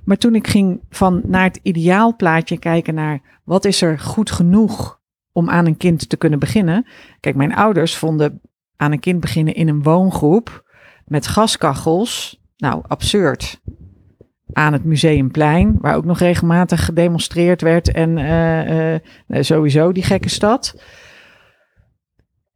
Maar 0.04 0.16
toen 0.16 0.34
ik 0.34 0.46
ging 0.46 0.80
van 0.90 1.20
naar 1.24 1.44
het 1.44 1.60
ideaalplaatje 1.62 2.58
kijken 2.58 2.94
naar 2.94 3.40
wat 3.44 3.64
is 3.64 3.82
er 3.82 3.98
goed 3.98 4.30
genoeg 4.30 5.00
om 5.32 5.50
aan 5.50 5.66
een 5.66 5.76
kind 5.76 6.08
te 6.08 6.16
kunnen 6.16 6.38
beginnen. 6.38 6.86
Kijk, 7.20 7.36
mijn 7.36 7.54
ouders 7.54 7.96
vonden 7.96 8.40
aan 8.76 8.92
een 8.92 9.00
kind 9.00 9.20
beginnen 9.20 9.54
in 9.54 9.68
een 9.68 9.82
woongroep 9.82 10.68
met 11.10 11.26
gaskachels, 11.26 12.40
nou 12.56 12.82
absurd. 12.86 13.60
Aan 14.52 14.72
het 14.72 14.84
museumplein, 14.84 15.78
waar 15.80 15.96
ook 15.96 16.04
nog 16.04 16.18
regelmatig 16.18 16.84
gedemonstreerd 16.84 17.60
werd 17.60 17.92
en 17.92 18.16
uh, 18.16 18.92
uh, 18.92 18.98
sowieso 19.28 19.92
die 19.92 20.02
gekke 20.02 20.28
stad. 20.28 20.82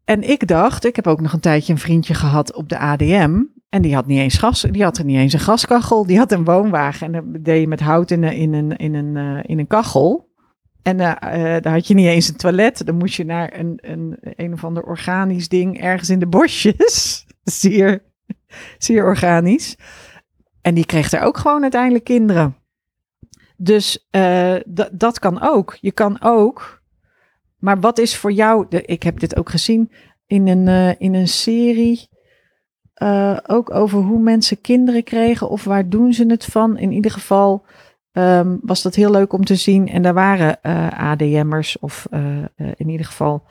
En 0.04 0.28
ik 0.28 0.46
dacht, 0.46 0.84
ik 0.84 0.96
heb 0.96 1.06
ook 1.06 1.20
nog 1.20 1.32
een 1.32 1.40
tijdje 1.40 1.72
een 1.72 1.78
vriendje 1.78 2.14
gehad 2.14 2.54
op 2.54 2.68
de 2.68 2.78
ADM. 2.78 3.42
En 3.68 3.82
die 3.82 3.94
had 3.94 4.06
niet 4.06 4.18
eens 4.18 4.38
gas, 4.38 4.62
die 4.70 4.82
had 4.82 4.98
er 4.98 5.04
niet 5.04 5.18
eens 5.18 5.32
een 5.32 5.40
gaskachel. 5.40 6.06
Die 6.06 6.18
had 6.18 6.32
een 6.32 6.44
woonwagen 6.44 7.06
en 7.06 7.32
dat 7.32 7.44
deed 7.44 7.60
je 7.60 7.68
met 7.68 7.80
hout 7.80 8.10
in 8.10 8.22
een, 8.22 8.32
in 8.32 8.52
een, 8.52 8.76
in 8.76 8.94
een, 8.94 9.42
in 9.44 9.58
een 9.58 9.66
kachel. 9.66 10.32
En 10.82 10.96
daar 10.96 11.72
had 11.72 11.86
je 11.86 11.94
niet 11.94 12.06
eens 12.06 12.28
een 12.28 12.36
toilet. 12.36 12.86
Dan 12.86 12.96
moest 12.96 13.14
je 13.14 13.24
naar 13.24 13.58
een, 13.58 13.78
een, 13.82 14.16
een 14.20 14.52
of 14.52 14.64
ander 14.64 14.82
organisch 14.82 15.48
ding 15.48 15.80
ergens 15.80 16.10
in 16.10 16.18
de 16.18 16.26
bosjes. 16.26 17.26
zeer, 17.42 18.02
zeer 18.78 19.04
organisch. 19.04 19.76
En 20.60 20.74
die 20.74 20.86
kreeg 20.86 21.12
er 21.12 21.20
ook 21.20 21.36
gewoon 21.36 21.62
uiteindelijk 21.62 22.04
kinderen. 22.04 22.56
Dus 23.56 24.08
dat 24.92 25.18
kan 25.18 25.42
ook. 25.42 25.76
Je 25.80 25.92
kan 25.92 26.22
ook 26.22 26.82
maar 27.64 27.80
wat 27.80 27.98
is 27.98 28.16
voor 28.16 28.32
jou, 28.32 28.66
de, 28.68 28.82
ik 28.82 29.02
heb 29.02 29.20
dit 29.20 29.36
ook 29.36 29.50
gezien 29.50 29.92
in 30.26 30.48
een, 30.48 30.66
uh, 30.66 31.00
in 31.00 31.14
een 31.14 31.28
serie, 31.28 32.08
uh, 33.02 33.38
ook 33.46 33.74
over 33.74 33.98
hoe 33.98 34.20
mensen 34.20 34.60
kinderen 34.60 35.04
kregen 35.04 35.48
of 35.48 35.64
waar 35.64 35.88
doen 35.88 36.12
ze 36.12 36.26
het 36.26 36.44
van. 36.44 36.78
In 36.78 36.92
ieder 36.92 37.10
geval 37.10 37.66
um, 38.12 38.58
was 38.62 38.82
dat 38.82 38.94
heel 38.94 39.10
leuk 39.10 39.32
om 39.32 39.44
te 39.44 39.54
zien. 39.54 39.88
En 39.88 40.02
daar 40.02 40.14
waren 40.14 40.58
uh, 40.62 41.10
ADM'ers 41.10 41.78
of 41.78 42.06
in 42.76 42.88
ieder 42.88 43.06
geval, 43.06 43.46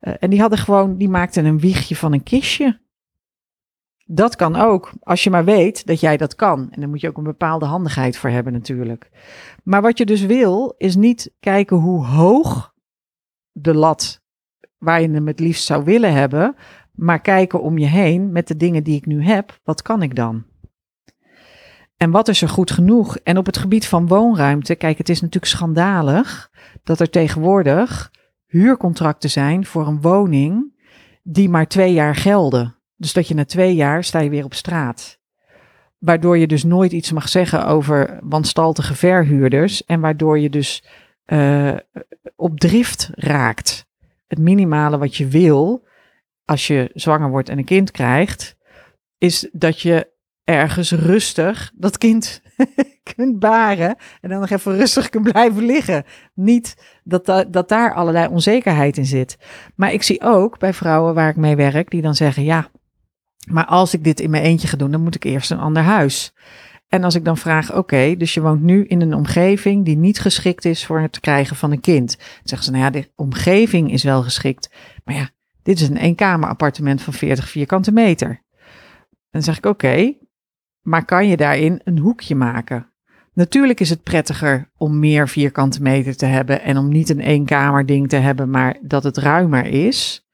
en 0.00 0.30
die 0.30 0.40
hadden 0.40 0.58
gewoon, 0.58 0.96
die 0.96 1.08
maakten 1.08 1.44
een 1.44 1.60
wiegje 1.60 1.96
van 1.96 2.12
een 2.12 2.22
kistje. 2.22 2.80
Dat 4.10 4.36
kan 4.36 4.56
ook, 4.56 4.92
als 5.00 5.24
je 5.24 5.30
maar 5.30 5.44
weet 5.44 5.86
dat 5.86 6.00
jij 6.00 6.16
dat 6.16 6.34
kan. 6.34 6.68
En 6.70 6.80
dan 6.80 6.90
moet 6.90 7.00
je 7.00 7.08
ook 7.08 7.16
een 7.16 7.24
bepaalde 7.24 7.64
handigheid 7.64 8.16
voor 8.16 8.30
hebben 8.30 8.52
natuurlijk. 8.52 9.10
Maar 9.62 9.82
wat 9.82 9.98
je 9.98 10.06
dus 10.06 10.26
wil, 10.26 10.74
is 10.76 10.96
niet 10.96 11.34
kijken 11.40 11.76
hoe 11.76 12.04
hoog 12.04 12.74
de 13.52 13.74
lat 13.74 14.22
waar 14.78 15.00
je 15.00 15.10
hem 15.10 15.26
het 15.26 15.40
liefst 15.40 15.64
zou 15.64 15.84
willen 15.84 16.12
hebben, 16.12 16.56
maar 16.92 17.20
kijken 17.20 17.62
om 17.62 17.78
je 17.78 17.86
heen 17.86 18.32
met 18.32 18.48
de 18.48 18.56
dingen 18.56 18.84
die 18.84 18.96
ik 18.96 19.06
nu 19.06 19.24
heb, 19.24 19.60
wat 19.64 19.82
kan 19.82 20.02
ik 20.02 20.14
dan? 20.14 20.44
En 21.96 22.10
wat 22.10 22.28
is 22.28 22.42
er 22.42 22.48
goed 22.48 22.70
genoeg? 22.70 23.16
En 23.16 23.38
op 23.38 23.46
het 23.46 23.56
gebied 23.56 23.86
van 23.86 24.06
woonruimte, 24.06 24.74
kijk, 24.74 24.98
het 24.98 25.08
is 25.08 25.20
natuurlijk 25.20 25.52
schandalig 25.52 26.50
dat 26.82 27.00
er 27.00 27.10
tegenwoordig 27.10 28.10
huurcontracten 28.46 29.30
zijn 29.30 29.66
voor 29.66 29.86
een 29.86 30.00
woning 30.00 30.76
die 31.22 31.48
maar 31.48 31.68
twee 31.68 31.92
jaar 31.92 32.14
gelden. 32.14 32.77
Dus 32.98 33.12
dat 33.12 33.28
je 33.28 33.34
na 33.34 33.44
twee 33.44 33.74
jaar 33.74 34.04
sta 34.04 34.18
je 34.18 34.30
weer 34.30 34.44
op 34.44 34.54
straat. 34.54 35.18
Waardoor 35.98 36.38
je 36.38 36.46
dus 36.46 36.64
nooit 36.64 36.92
iets 36.92 37.12
mag 37.12 37.28
zeggen 37.28 37.66
over 37.66 38.18
wanstaltige 38.22 38.94
verhuurders 38.94 39.84
en 39.84 40.00
waardoor 40.00 40.38
je 40.38 40.50
dus 40.50 40.84
uh, 41.26 41.76
op 42.36 42.60
drift 42.60 43.10
raakt. 43.12 43.86
Het 44.26 44.38
minimale 44.38 44.98
wat 44.98 45.16
je 45.16 45.26
wil 45.26 45.86
als 46.44 46.66
je 46.66 46.90
zwanger 46.94 47.30
wordt 47.30 47.48
en 47.48 47.58
een 47.58 47.64
kind 47.64 47.90
krijgt, 47.90 48.56
is 49.18 49.48
dat 49.52 49.80
je 49.80 50.12
ergens 50.44 50.92
rustig 50.92 51.72
dat 51.74 51.98
kind 51.98 52.42
kunt 53.16 53.38
baren 53.38 53.96
en 54.20 54.28
dan 54.28 54.40
nog 54.40 54.50
even 54.50 54.76
rustig 54.76 55.08
kunt 55.08 55.32
blijven 55.32 55.64
liggen. 55.64 56.04
Niet 56.34 56.74
dat, 57.04 57.46
dat 57.50 57.68
daar 57.68 57.94
allerlei 57.94 58.28
onzekerheid 58.28 58.96
in 58.96 59.06
zit. 59.06 59.36
Maar 59.74 59.92
ik 59.92 60.02
zie 60.02 60.20
ook 60.22 60.58
bij 60.58 60.74
vrouwen 60.74 61.14
waar 61.14 61.28
ik 61.28 61.36
mee 61.36 61.56
werk, 61.56 61.90
die 61.90 62.02
dan 62.02 62.14
zeggen: 62.14 62.44
ja, 62.44 62.70
maar 63.50 63.66
als 63.66 63.94
ik 63.94 64.04
dit 64.04 64.20
in 64.20 64.30
mijn 64.30 64.42
eentje 64.42 64.68
ga 64.68 64.76
doen, 64.76 64.90
dan 64.90 65.02
moet 65.02 65.14
ik 65.14 65.24
eerst 65.24 65.50
een 65.50 65.58
ander 65.58 65.82
huis. 65.82 66.32
En 66.88 67.04
als 67.04 67.14
ik 67.14 67.24
dan 67.24 67.36
vraag, 67.36 67.74
oké, 67.74 68.14
dus 68.16 68.34
je 68.34 68.40
woont 68.40 68.62
nu 68.62 68.84
in 68.84 69.00
een 69.00 69.14
omgeving 69.14 69.84
die 69.84 69.96
niet 69.96 70.20
geschikt 70.20 70.64
is 70.64 70.86
voor 70.86 71.00
het 71.00 71.20
krijgen 71.20 71.56
van 71.56 71.72
een 71.72 71.80
kind. 71.80 72.18
Zeggen 72.42 72.64
ze, 72.64 72.70
nou 72.70 72.84
ja, 72.84 72.90
de 72.90 73.10
omgeving 73.14 73.92
is 73.92 74.02
wel 74.02 74.22
geschikt. 74.22 74.70
Maar 75.04 75.14
ja, 75.14 75.28
dit 75.62 75.80
is 75.80 75.88
een 75.88 75.96
eenkamer 75.96 76.48
appartement 76.48 77.02
van 77.02 77.12
40 77.12 77.48
vierkante 77.48 77.92
meter. 77.92 78.42
Dan 79.30 79.42
zeg 79.42 79.56
ik, 79.56 79.66
oké, 79.66 80.14
maar 80.80 81.04
kan 81.04 81.28
je 81.28 81.36
daarin 81.36 81.80
een 81.84 81.98
hoekje 81.98 82.34
maken? 82.34 82.92
Natuurlijk 83.32 83.80
is 83.80 83.90
het 83.90 84.02
prettiger 84.02 84.70
om 84.76 84.98
meer 84.98 85.28
vierkante 85.28 85.82
meter 85.82 86.16
te 86.16 86.26
hebben 86.26 86.62
en 86.62 86.76
om 86.76 86.88
niet 86.88 87.08
een 87.08 87.20
eenkamer 87.20 87.86
ding 87.86 88.08
te 88.08 88.16
hebben, 88.16 88.50
maar 88.50 88.76
dat 88.82 89.04
het 89.04 89.16
ruimer 89.16 89.64
is. 89.66 90.28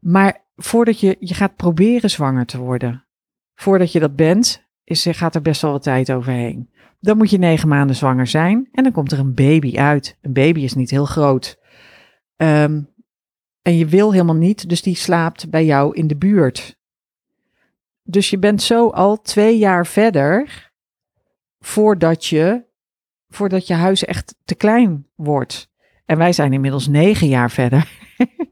Maar 0.00 0.41
voordat 0.56 1.00
je, 1.00 1.16
je 1.20 1.34
gaat 1.34 1.56
proberen 1.56 2.10
zwanger 2.10 2.46
te 2.46 2.58
worden, 2.58 3.06
voordat 3.54 3.92
je 3.92 4.00
dat 4.00 4.16
bent, 4.16 4.66
is, 4.84 5.06
gaat 5.10 5.34
er 5.34 5.42
best 5.42 5.62
wel 5.62 5.70
wat 5.72 5.82
tijd 5.82 6.12
overheen. 6.12 6.70
Dan 7.00 7.16
moet 7.16 7.30
je 7.30 7.38
negen 7.38 7.68
maanden 7.68 7.96
zwanger 7.96 8.26
zijn 8.26 8.68
en 8.72 8.82
dan 8.82 8.92
komt 8.92 9.12
er 9.12 9.18
een 9.18 9.34
baby 9.34 9.78
uit. 9.78 10.18
Een 10.20 10.32
baby 10.32 10.60
is 10.60 10.74
niet 10.74 10.90
heel 10.90 11.04
groot. 11.04 11.58
Um, 12.36 12.90
en 13.62 13.76
je 13.76 13.86
wil 13.86 14.12
helemaal 14.12 14.34
niet, 14.34 14.68
dus 14.68 14.82
die 14.82 14.96
slaapt 14.96 15.50
bij 15.50 15.64
jou 15.64 15.96
in 15.96 16.06
de 16.06 16.16
buurt. 16.16 16.76
Dus 18.02 18.30
je 18.30 18.38
bent 18.38 18.62
zo 18.62 18.88
al 18.88 19.20
twee 19.20 19.58
jaar 19.58 19.86
verder 19.86 20.70
voordat 21.60 22.26
je, 22.26 22.64
voordat 23.28 23.66
je 23.66 23.74
huis 23.74 24.04
echt 24.04 24.34
te 24.44 24.54
klein 24.54 25.06
wordt. 25.14 25.70
En 26.04 26.18
wij 26.18 26.32
zijn 26.32 26.52
inmiddels 26.52 26.88
negen 26.88 27.28
jaar 27.28 27.50
verder. 27.50 27.88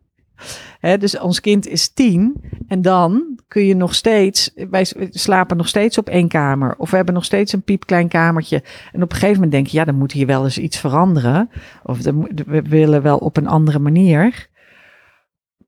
dus 0.99 1.19
ons 1.19 1.41
kind 1.41 1.67
is 1.67 1.89
tien 1.89 2.35
en 2.69 2.83
dan 2.83 3.39
kun 3.49 3.65
je 3.65 3.75
nog 3.75 3.95
steeds, 3.95 4.51
wij 4.71 4.87
slapen 5.11 5.57
nog 5.57 5.69
steeds 5.69 5.99
op 5.99 6.09
één 6.09 6.29
kamer 6.29 6.75
of 6.79 6.91
we 6.91 6.97
hebben 6.97 7.15
nog 7.15 7.25
steeds 7.25 7.53
een 7.53 7.63
piepklein 7.63 8.09
kamertje. 8.09 8.63
En 8.93 9.03
op 9.03 9.11
een 9.11 9.17
gegeven 9.17 9.35
moment 9.35 9.53
denk 9.53 9.67
je, 9.67 9.77
ja, 9.77 9.85
dan 9.85 9.95
moet 9.95 10.13
hier 10.13 10.27
wel 10.27 10.45
eens 10.45 10.59
iets 10.59 10.79
veranderen. 10.79 11.51
Of 11.83 11.99
we 12.47 12.63
willen 12.63 13.03
wel 13.03 13.19
op 13.19 13.37
een 13.37 13.47
andere 13.47 13.79
manier. 13.79 14.49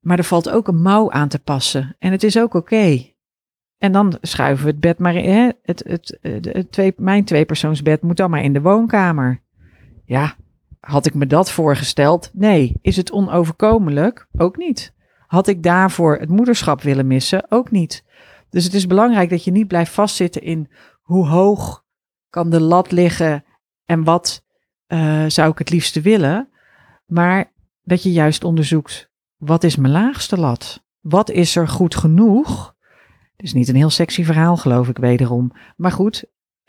Maar 0.00 0.18
er 0.18 0.24
valt 0.24 0.50
ook 0.50 0.68
een 0.68 0.82
mouw 0.82 1.10
aan 1.10 1.28
te 1.28 1.38
passen 1.38 1.96
en 1.98 2.12
het 2.12 2.22
is 2.22 2.38
ook 2.38 2.54
oké. 2.54 3.10
En 3.78 3.92
dan 3.92 4.18
schuiven 4.20 4.64
we 4.64 4.70
het 4.70 4.80
bed 4.80 4.98
maar 4.98 5.14
in. 5.14 5.54
Het, 5.62 5.84
het, 6.22 6.66
twee, 6.70 6.94
mijn 6.96 7.24
tweepersoonsbed 7.24 8.02
moet 8.02 8.16
dan 8.16 8.30
maar 8.30 8.42
in 8.42 8.52
de 8.52 8.60
woonkamer. 8.60 9.40
Ja, 10.04 10.36
had 10.86 11.06
ik 11.06 11.14
me 11.14 11.26
dat 11.26 11.50
voorgesteld? 11.50 12.30
Nee. 12.32 12.78
Is 12.80 12.96
het 12.96 13.12
onoverkomelijk? 13.12 14.28
Ook 14.36 14.56
niet. 14.56 14.94
Had 15.26 15.46
ik 15.46 15.62
daarvoor 15.62 16.16
het 16.16 16.28
moederschap 16.28 16.82
willen 16.82 17.06
missen? 17.06 17.50
Ook 17.50 17.70
niet. 17.70 18.04
Dus 18.50 18.64
het 18.64 18.74
is 18.74 18.86
belangrijk 18.86 19.30
dat 19.30 19.44
je 19.44 19.50
niet 19.50 19.68
blijft 19.68 19.92
vastzitten 19.92 20.42
in 20.42 20.70
hoe 21.02 21.26
hoog 21.26 21.84
kan 22.30 22.50
de 22.50 22.60
lat 22.60 22.90
liggen 22.90 23.44
en 23.84 24.04
wat 24.04 24.44
uh, 24.88 25.24
zou 25.26 25.50
ik 25.50 25.58
het 25.58 25.70
liefste 25.70 26.00
willen. 26.00 26.48
Maar 27.06 27.52
dat 27.82 28.02
je 28.02 28.12
juist 28.12 28.44
onderzoekt, 28.44 29.10
wat 29.36 29.64
is 29.64 29.76
mijn 29.76 29.92
laagste 29.92 30.38
lat? 30.38 30.84
Wat 31.00 31.30
is 31.30 31.56
er 31.56 31.68
goed 31.68 31.94
genoeg? 31.94 32.74
Het 33.36 33.46
is 33.46 33.52
niet 33.52 33.68
een 33.68 33.74
heel 33.76 33.90
sexy 33.90 34.24
verhaal, 34.24 34.56
geloof 34.56 34.88
ik, 34.88 34.98
wederom. 34.98 35.52
Maar 35.76 35.92
goed, 35.92 36.24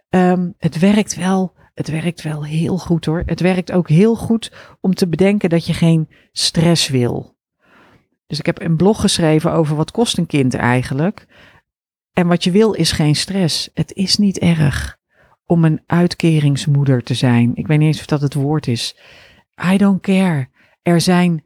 ehm, 0.09 0.49
het 0.57 0.79
werkt 0.79 1.15
wel. 1.15 1.53
Het 1.73 1.87
werkt 1.87 2.21
wel 2.21 2.45
heel 2.45 2.77
goed 2.77 3.05
hoor. 3.05 3.23
Het 3.25 3.39
werkt 3.39 3.71
ook 3.71 3.89
heel 3.89 4.15
goed 4.15 4.51
om 4.81 4.93
te 4.93 5.07
bedenken 5.07 5.49
dat 5.49 5.65
je 5.65 5.73
geen 5.73 6.09
stress 6.31 6.87
wil. 6.87 7.35
Dus 8.27 8.39
ik 8.39 8.45
heb 8.45 8.61
een 8.61 8.77
blog 8.77 9.01
geschreven 9.01 9.51
over 9.51 9.75
wat 9.75 9.91
kost 9.91 10.17
een 10.17 10.25
kind 10.25 10.53
eigenlijk. 10.53 11.27
En 12.13 12.27
wat 12.27 12.43
je 12.43 12.51
wil 12.51 12.73
is 12.73 12.91
geen 12.91 13.15
stress. 13.15 13.69
Het 13.73 13.93
is 13.93 14.17
niet 14.17 14.39
erg 14.39 14.97
om 15.45 15.65
een 15.65 15.81
uitkeringsmoeder 15.85 17.03
te 17.03 17.13
zijn. 17.13 17.51
Ik 17.55 17.67
weet 17.67 17.77
niet 17.77 17.87
eens 17.87 17.99
of 17.99 18.05
dat 18.05 18.21
het 18.21 18.33
woord 18.33 18.67
is. 18.67 18.97
I 19.71 19.77
don't 19.77 20.01
care. 20.01 20.47
Er 20.81 21.01
zijn 21.01 21.43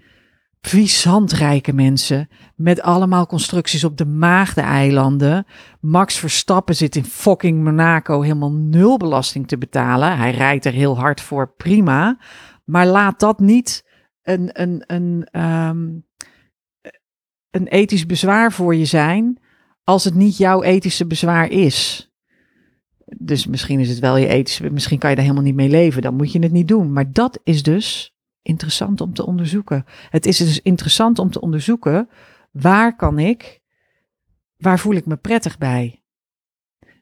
rijke 1.36 1.74
mensen 1.74 2.30
met 2.56 2.82
allemaal 2.82 3.26
constructies 3.26 3.84
op 3.84 3.98
de 3.98 4.06
Maagdeneilanden. 4.06 5.46
Max 5.80 6.20
Verstappen 6.20 6.76
zit 6.76 6.96
in 6.96 7.06
fucking 7.06 7.64
Monaco 7.64 8.22
helemaal 8.22 8.52
nul 8.52 8.98
belasting 8.98 9.48
te 9.48 9.58
betalen. 9.58 10.18
Hij 10.18 10.32
rijdt 10.32 10.66
er 10.66 10.74
heel 10.74 10.98
hard 10.98 11.22
voor, 11.22 11.54
prima. 11.58 12.20
Maar 12.66 12.88
laat 12.88 13.20
dat 13.20 13.40
niet 13.40 13.86
een, 14.22 14.50
een, 14.62 14.84
een, 14.88 15.28
ehm, 15.32 15.88
een 17.50 17.68
ethisch 17.68 18.06
bezwaar 18.06 18.52
voor 18.52 18.76
je 18.76 18.86
zijn 18.86 19.40
als 19.84 20.04
het 20.04 20.16
niet 20.16 20.38
jouw 20.38 20.64
ethische 20.64 21.08
bezwaar 21.08 21.50
is. 21.50 22.12
Dus 23.18 23.46
misschien 23.46 23.80
is 23.80 23.90
het 23.90 24.00
wel 24.00 24.18
je 24.18 24.28
ethische, 24.28 24.70
misschien 24.70 25.00
kan 25.00 25.10
je 25.10 25.16
daar 25.16 25.26
helemaal 25.26 25.46
niet 25.46 25.56
mee 25.56 25.70
leven. 25.70 26.02
Dan 26.02 26.16
moet 26.16 26.32
je 26.32 26.40
het 26.40 26.52
niet 26.52 26.68
doen. 26.68 26.94
Maar 26.94 27.12
dat 27.12 27.40
is 27.44 27.64
dus 27.64 28.17
interessant 28.48 29.02
om 29.02 29.14
te 29.14 29.26
onderzoeken. 29.26 29.86
Het 30.10 30.26
is 30.26 30.38
dus 30.38 30.62
interessant 30.62 31.20
om 31.20 31.32
te 31.32 31.42
onderzoeken 31.42 32.10
waar 32.52 32.96
kan 32.96 33.20
ik, 33.20 33.62
waar 34.58 34.80
voel 34.80 34.96
ik 34.96 35.06
me 35.06 35.16
prettig 35.16 35.58
bij? 35.58 36.02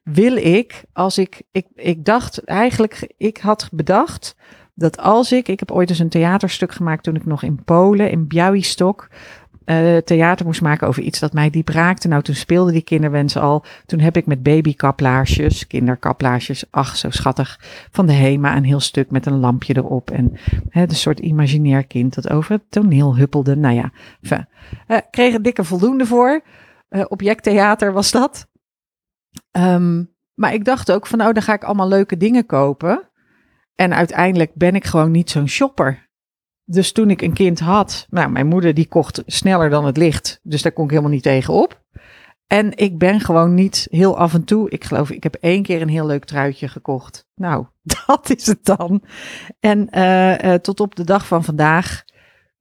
Wil 0.03 0.35
ik, 0.35 0.83
als 0.93 1.17
ik, 1.17 1.41
ik, 1.51 1.67
ik 1.75 2.05
dacht 2.05 2.43
eigenlijk, 2.43 3.13
ik 3.17 3.37
had 3.37 3.69
bedacht 3.71 4.35
dat 4.73 4.97
als 4.97 5.31
ik, 5.31 5.47
ik 5.47 5.59
heb 5.59 5.71
ooit 5.71 5.89
eens 5.89 5.99
een 5.99 6.09
theaterstuk 6.09 6.71
gemaakt 6.71 7.03
toen 7.03 7.15
ik 7.15 7.25
nog 7.25 7.43
in 7.43 7.63
Polen, 7.63 8.11
in 8.11 8.27
Białystok, 8.27 9.09
uh, 9.65 9.97
theater 9.97 10.45
moest 10.45 10.61
maken 10.61 10.87
over 10.87 11.03
iets 11.03 11.19
dat 11.19 11.33
mij 11.33 11.49
diep 11.49 11.69
raakte. 11.69 12.07
Nou, 12.07 12.21
toen 12.21 12.35
speelde 12.35 12.71
die 12.71 12.83
kinderwens 12.83 13.37
al. 13.37 13.65
Toen 13.85 13.99
heb 13.99 14.17
ik 14.17 14.25
met 14.25 14.43
babykaplaarsjes, 14.43 15.67
kinderkaplaarsjes, 15.67 16.65
ach 16.69 16.97
zo 16.97 17.09
schattig, 17.09 17.59
van 17.91 18.05
de 18.05 18.13
HEMA 18.13 18.55
een 18.55 18.63
heel 18.63 18.79
stuk 18.79 19.11
met 19.11 19.25
een 19.25 19.39
lampje 19.39 19.77
erop. 19.77 20.11
En 20.11 20.31
hè, 20.69 20.81
een 20.81 20.95
soort 20.95 21.19
imaginair 21.19 21.87
kind 21.87 22.15
dat 22.15 22.29
over 22.29 22.51
het 22.51 22.63
toneel 22.69 23.17
huppelde. 23.17 23.55
Nou 23.55 23.75
ja, 23.75 23.91
enfin, 24.21 24.47
uh, 24.87 24.97
kreeg 25.09 25.33
een 25.33 25.41
dikke 25.41 25.63
voldoende 25.63 26.05
voor. 26.05 26.41
Uh, 26.89 27.03
objecttheater 27.07 27.93
was 27.93 28.11
dat. 28.11 28.47
Um, 29.51 30.13
maar 30.33 30.53
ik 30.53 30.65
dacht 30.65 30.91
ook 30.91 31.07
van, 31.07 31.21
oh, 31.21 31.33
dan 31.33 31.41
ga 31.41 31.53
ik 31.53 31.63
allemaal 31.63 31.87
leuke 31.87 32.17
dingen 32.17 32.45
kopen. 32.45 33.09
En 33.75 33.93
uiteindelijk 33.93 34.53
ben 34.53 34.75
ik 34.75 34.85
gewoon 34.85 35.11
niet 35.11 35.29
zo'n 35.29 35.47
shopper. 35.47 36.04
Dus 36.65 36.91
toen 36.91 37.09
ik 37.09 37.21
een 37.21 37.33
kind 37.33 37.59
had, 37.59 38.07
nou, 38.09 38.29
mijn 38.29 38.47
moeder 38.47 38.73
die 38.73 38.87
kocht 38.87 39.23
sneller 39.25 39.69
dan 39.69 39.85
het 39.85 39.97
licht. 39.97 40.39
Dus 40.43 40.61
daar 40.61 40.71
kon 40.71 40.83
ik 40.83 40.89
helemaal 40.89 41.11
niet 41.11 41.23
tegen 41.23 41.53
op. 41.53 41.83
En 42.47 42.77
ik 42.77 42.97
ben 42.97 43.19
gewoon 43.19 43.53
niet 43.53 43.87
heel 43.89 44.17
af 44.17 44.33
en 44.33 44.43
toe. 44.43 44.69
Ik 44.69 44.83
geloof, 44.83 45.11
ik 45.11 45.23
heb 45.23 45.35
één 45.35 45.63
keer 45.63 45.81
een 45.81 45.89
heel 45.89 46.05
leuk 46.05 46.25
truitje 46.25 46.67
gekocht. 46.67 47.27
Nou, 47.35 47.65
dat 48.05 48.29
is 48.35 48.45
het 48.45 48.65
dan. 48.65 49.03
En 49.59 49.87
uh, 49.91 50.37
uh, 50.37 50.53
tot 50.53 50.79
op 50.79 50.95
de 50.95 51.03
dag 51.03 51.27
van 51.27 51.43
vandaag. 51.43 52.03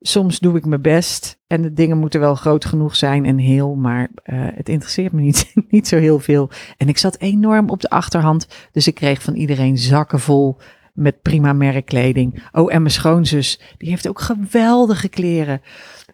Soms 0.00 0.38
doe 0.38 0.56
ik 0.56 0.66
mijn 0.66 0.82
best. 0.82 1.38
En 1.46 1.62
de 1.62 1.72
dingen 1.72 1.98
moeten 1.98 2.20
wel 2.20 2.34
groot 2.34 2.64
genoeg 2.64 2.96
zijn 2.96 3.24
en 3.24 3.38
heel. 3.38 3.74
Maar 3.74 4.10
uh, 4.24 4.46
het 4.54 4.68
interesseert 4.68 5.12
me 5.12 5.20
niet, 5.20 5.52
niet 5.68 5.88
zo 5.88 5.96
heel 5.96 6.18
veel. 6.18 6.50
En 6.76 6.88
ik 6.88 6.98
zat 6.98 7.18
enorm 7.18 7.70
op 7.70 7.80
de 7.80 7.90
achterhand. 7.90 8.46
Dus 8.72 8.86
ik 8.86 8.94
kreeg 8.94 9.22
van 9.22 9.34
iedereen 9.34 9.78
zakken 9.78 10.20
vol 10.20 10.58
met 10.94 11.22
prima 11.22 11.52
merkkleding. 11.52 12.42
Oh, 12.52 12.74
en 12.74 12.82
mijn 12.82 12.94
schoonzus, 12.94 13.60
die 13.78 13.88
heeft 13.88 14.08
ook 14.08 14.20
geweldige 14.20 15.08
kleren. 15.08 15.60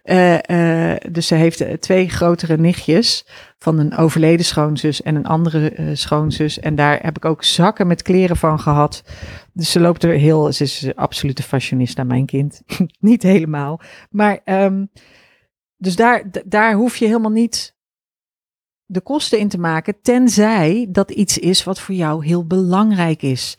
Uh, 0.03 0.33
uh, 0.33 0.95
dus 1.11 1.27
ze 1.27 1.35
heeft 1.35 1.61
uh, 1.61 1.73
twee 1.73 2.09
grotere 2.09 2.57
nichtjes 2.57 3.25
van 3.57 3.79
een 3.79 3.97
overleden 3.97 4.45
schoonzus 4.45 5.01
en 5.01 5.15
een 5.15 5.25
andere 5.25 5.91
schoonzus. 5.93 6.59
En 6.59 6.75
daar 6.75 6.99
heb 7.01 7.17
ik 7.17 7.25
ook 7.25 7.43
zakken 7.43 7.87
met 7.87 8.01
kleren 8.01 8.37
van 8.37 8.59
gehad. 8.59 9.03
Dus 9.53 9.71
ze 9.71 9.79
loopt 9.79 10.03
er 10.03 10.13
heel, 10.13 10.51
ze 10.51 10.63
is 10.63 10.95
absolute 10.95 11.43
fashionista, 11.43 12.03
mijn 12.03 12.25
kind. 12.25 12.61
niet 12.99 13.23
helemaal. 13.23 13.79
Maar 14.09 14.39
um, 14.45 14.89
dus 15.77 15.95
daar, 15.95 16.23
daar 16.45 16.73
hoef 16.73 16.97
je 16.97 17.05
helemaal 17.05 17.31
niet 17.31 17.75
de 18.85 19.01
kosten 19.01 19.39
in 19.39 19.47
te 19.47 19.59
maken, 19.59 20.01
tenzij 20.01 20.87
dat 20.89 21.11
iets 21.11 21.37
is 21.37 21.63
wat 21.63 21.79
voor 21.79 21.95
jou 21.95 22.25
heel 22.25 22.47
belangrijk 22.47 23.21
is. 23.21 23.57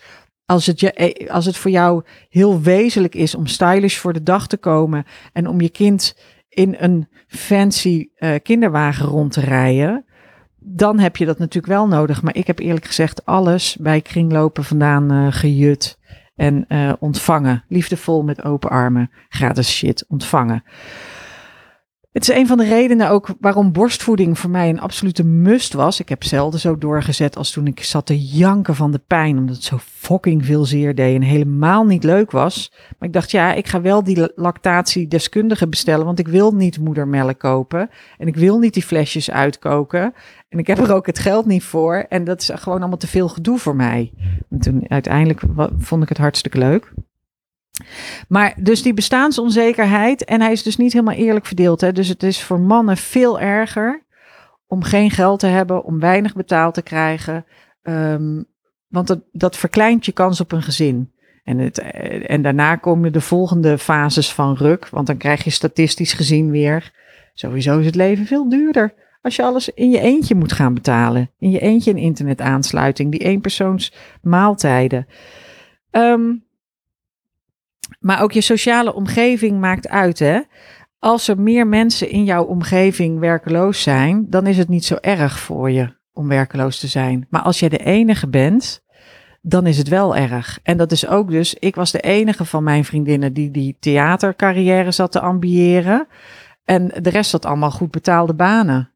Als 0.52 0.66
het, 0.66 0.80
je, 0.80 0.92
eh, 0.92 1.30
als 1.30 1.46
het 1.46 1.56
voor 1.56 1.70
jou 1.70 2.02
heel 2.28 2.60
wezenlijk 2.60 3.14
is 3.14 3.34
om 3.34 3.46
stylish 3.46 3.96
voor 3.96 4.12
de 4.12 4.22
dag 4.22 4.46
te 4.46 4.56
komen 4.56 5.04
en 5.32 5.46
om 5.48 5.60
je 5.60 5.68
kind 5.68 6.16
in 6.48 6.76
een 6.78 7.08
fancy 7.26 8.08
uh, 8.18 8.34
kinderwagen 8.42 9.06
rond 9.06 9.32
te 9.32 9.40
rijden, 9.40 10.04
dan 10.58 10.98
heb 10.98 11.16
je 11.16 11.24
dat 11.24 11.38
natuurlijk 11.38 11.72
wel 11.72 11.88
nodig. 11.88 12.22
Maar 12.22 12.36
ik 12.36 12.46
heb 12.46 12.58
eerlijk 12.58 12.84
gezegd 12.84 13.26
alles 13.26 13.76
bij 13.80 14.00
kringlopen 14.00 14.64
vandaan 14.64 15.12
uh, 15.12 15.26
gejut 15.30 15.98
en 16.36 16.66
ontvangen. 16.98 17.64
Liefdevol 17.68 18.22
met 18.22 18.44
open 18.44 18.70
armen. 18.70 19.10
Gratis 19.28 19.76
shit 19.76 20.04
ontvangen. 20.08 20.64
Het 22.12 22.28
is 22.28 22.34
een 22.34 22.46
van 22.46 22.58
de 22.58 22.64
redenen 22.64 23.10
ook 23.10 23.28
waarom 23.40 23.72
borstvoeding 23.72 24.38
voor 24.38 24.50
mij 24.50 24.68
een 24.68 24.80
absolute 24.80 25.24
must 25.24 25.72
was. 25.72 26.00
Ik 26.00 26.08
heb 26.08 26.24
zelden 26.24 26.60
zo 26.60 26.78
doorgezet 26.78 27.36
als 27.36 27.50
toen 27.50 27.66
ik 27.66 27.84
zat 27.84 28.06
te 28.06 28.20
janken 28.26 28.74
van 28.74 28.90
de 28.90 29.00
pijn, 29.06 29.38
omdat 29.38 29.54
het 29.54 29.64
zo 29.64 29.78
fucking 29.80 30.44
veel 30.44 30.64
zeer 30.64 30.94
deed 30.94 31.14
en 31.14 31.22
helemaal 31.22 31.84
niet 31.84 32.04
leuk 32.04 32.30
was. 32.30 32.72
Maar 32.98 33.08
ik 33.08 33.14
dacht, 33.14 33.30
ja, 33.30 33.52
ik 33.52 33.66
ga 33.66 33.80
wel 33.80 34.04
die 34.04 34.32
lactatiedeskundige 34.34 35.68
bestellen, 35.68 36.04
want 36.04 36.18
ik 36.18 36.28
wil 36.28 36.54
niet 36.54 36.80
moedermelk 36.80 37.38
kopen 37.38 37.90
en 38.18 38.26
ik 38.26 38.36
wil 38.36 38.58
niet 38.58 38.74
die 38.74 38.82
flesjes 38.82 39.30
uitkoken. 39.30 40.14
En 40.48 40.58
ik 40.58 40.66
heb 40.66 40.78
er 40.78 40.94
ook 40.94 41.06
het 41.06 41.18
geld 41.18 41.46
niet 41.46 41.64
voor 41.64 42.06
en 42.08 42.24
dat 42.24 42.40
is 42.40 42.50
gewoon 42.54 42.78
allemaal 42.78 42.96
te 42.96 43.06
veel 43.06 43.28
gedoe 43.28 43.58
voor 43.58 43.76
mij. 43.76 44.12
En 44.50 44.58
toen 44.58 44.84
uiteindelijk 44.88 45.40
vond 45.78 46.02
ik 46.02 46.08
het 46.08 46.18
hartstikke 46.18 46.58
leuk. 46.58 46.92
Maar 48.28 48.54
dus 48.56 48.82
die 48.82 48.94
bestaansonzekerheid, 48.94 50.24
en 50.24 50.40
hij 50.40 50.52
is 50.52 50.62
dus 50.62 50.76
niet 50.76 50.92
helemaal 50.92 51.14
eerlijk 51.14 51.46
verdeeld. 51.46 51.80
Hè? 51.80 51.92
Dus 51.92 52.08
het 52.08 52.22
is 52.22 52.42
voor 52.42 52.60
mannen 52.60 52.96
veel 52.96 53.40
erger 53.40 54.02
om 54.66 54.82
geen 54.82 55.10
geld 55.10 55.40
te 55.40 55.46
hebben, 55.46 55.84
om 55.84 56.00
weinig 56.00 56.34
betaald 56.34 56.74
te 56.74 56.82
krijgen. 56.82 57.44
Um, 57.82 58.44
want 58.88 59.06
dat, 59.06 59.20
dat 59.32 59.56
verkleint 59.56 60.04
je 60.04 60.12
kans 60.12 60.40
op 60.40 60.52
een 60.52 60.62
gezin. 60.62 61.12
En, 61.44 61.58
het, 61.58 61.78
en 62.26 62.42
daarna 62.42 62.76
komen 62.76 63.12
de 63.12 63.20
volgende 63.20 63.78
fases 63.78 64.32
van 64.32 64.56
ruk, 64.56 64.88
want 64.88 65.06
dan 65.06 65.16
krijg 65.16 65.44
je 65.44 65.50
statistisch 65.50 66.12
gezien 66.12 66.50
weer. 66.50 66.92
Sowieso 67.34 67.78
is 67.78 67.86
het 67.86 67.94
leven 67.94 68.26
veel 68.26 68.48
duurder. 68.48 68.94
Als 69.22 69.36
je 69.36 69.42
alles 69.42 69.68
in 69.68 69.90
je 69.90 70.00
eentje 70.00 70.34
moet 70.34 70.52
gaan 70.52 70.74
betalen. 70.74 71.30
In 71.38 71.50
je 71.50 71.58
eentje 71.58 71.90
een 71.90 71.96
internetaansluiting, 71.96 73.10
die 73.10 73.20
eenpersoons 73.20 73.92
maaltijden. 74.22 75.06
Um, 75.90 76.44
maar 78.00 78.22
ook 78.22 78.32
je 78.32 78.40
sociale 78.40 78.94
omgeving 78.94 79.60
maakt 79.60 79.88
uit, 79.88 80.18
hè? 80.18 80.40
Als 80.98 81.28
er 81.28 81.40
meer 81.40 81.66
mensen 81.66 82.10
in 82.10 82.24
jouw 82.24 82.44
omgeving 82.44 83.18
werkeloos 83.18 83.82
zijn, 83.82 84.26
dan 84.28 84.46
is 84.46 84.58
het 84.58 84.68
niet 84.68 84.84
zo 84.84 84.96
erg 85.00 85.38
voor 85.38 85.70
je 85.70 85.94
om 86.12 86.28
werkeloos 86.28 86.78
te 86.78 86.86
zijn. 86.86 87.26
Maar 87.30 87.42
als 87.42 87.60
jij 87.60 87.68
de 87.68 87.78
enige 87.78 88.28
bent, 88.28 88.82
dan 89.40 89.66
is 89.66 89.78
het 89.78 89.88
wel 89.88 90.16
erg. 90.16 90.58
En 90.62 90.76
dat 90.76 90.92
is 90.92 91.06
ook 91.06 91.30
dus, 91.30 91.54
ik 91.54 91.74
was 91.74 91.90
de 91.90 92.00
enige 92.00 92.44
van 92.44 92.62
mijn 92.64 92.84
vriendinnen 92.84 93.32
die 93.32 93.50
die 93.50 93.76
theatercarrière 93.80 94.90
zat 94.90 95.12
te 95.12 95.20
ambiëren. 95.20 96.06
En 96.64 96.92
de 97.02 97.10
rest 97.10 97.32
had 97.32 97.44
allemaal 97.44 97.70
goed 97.70 97.90
betaalde 97.90 98.34
banen. 98.34 98.90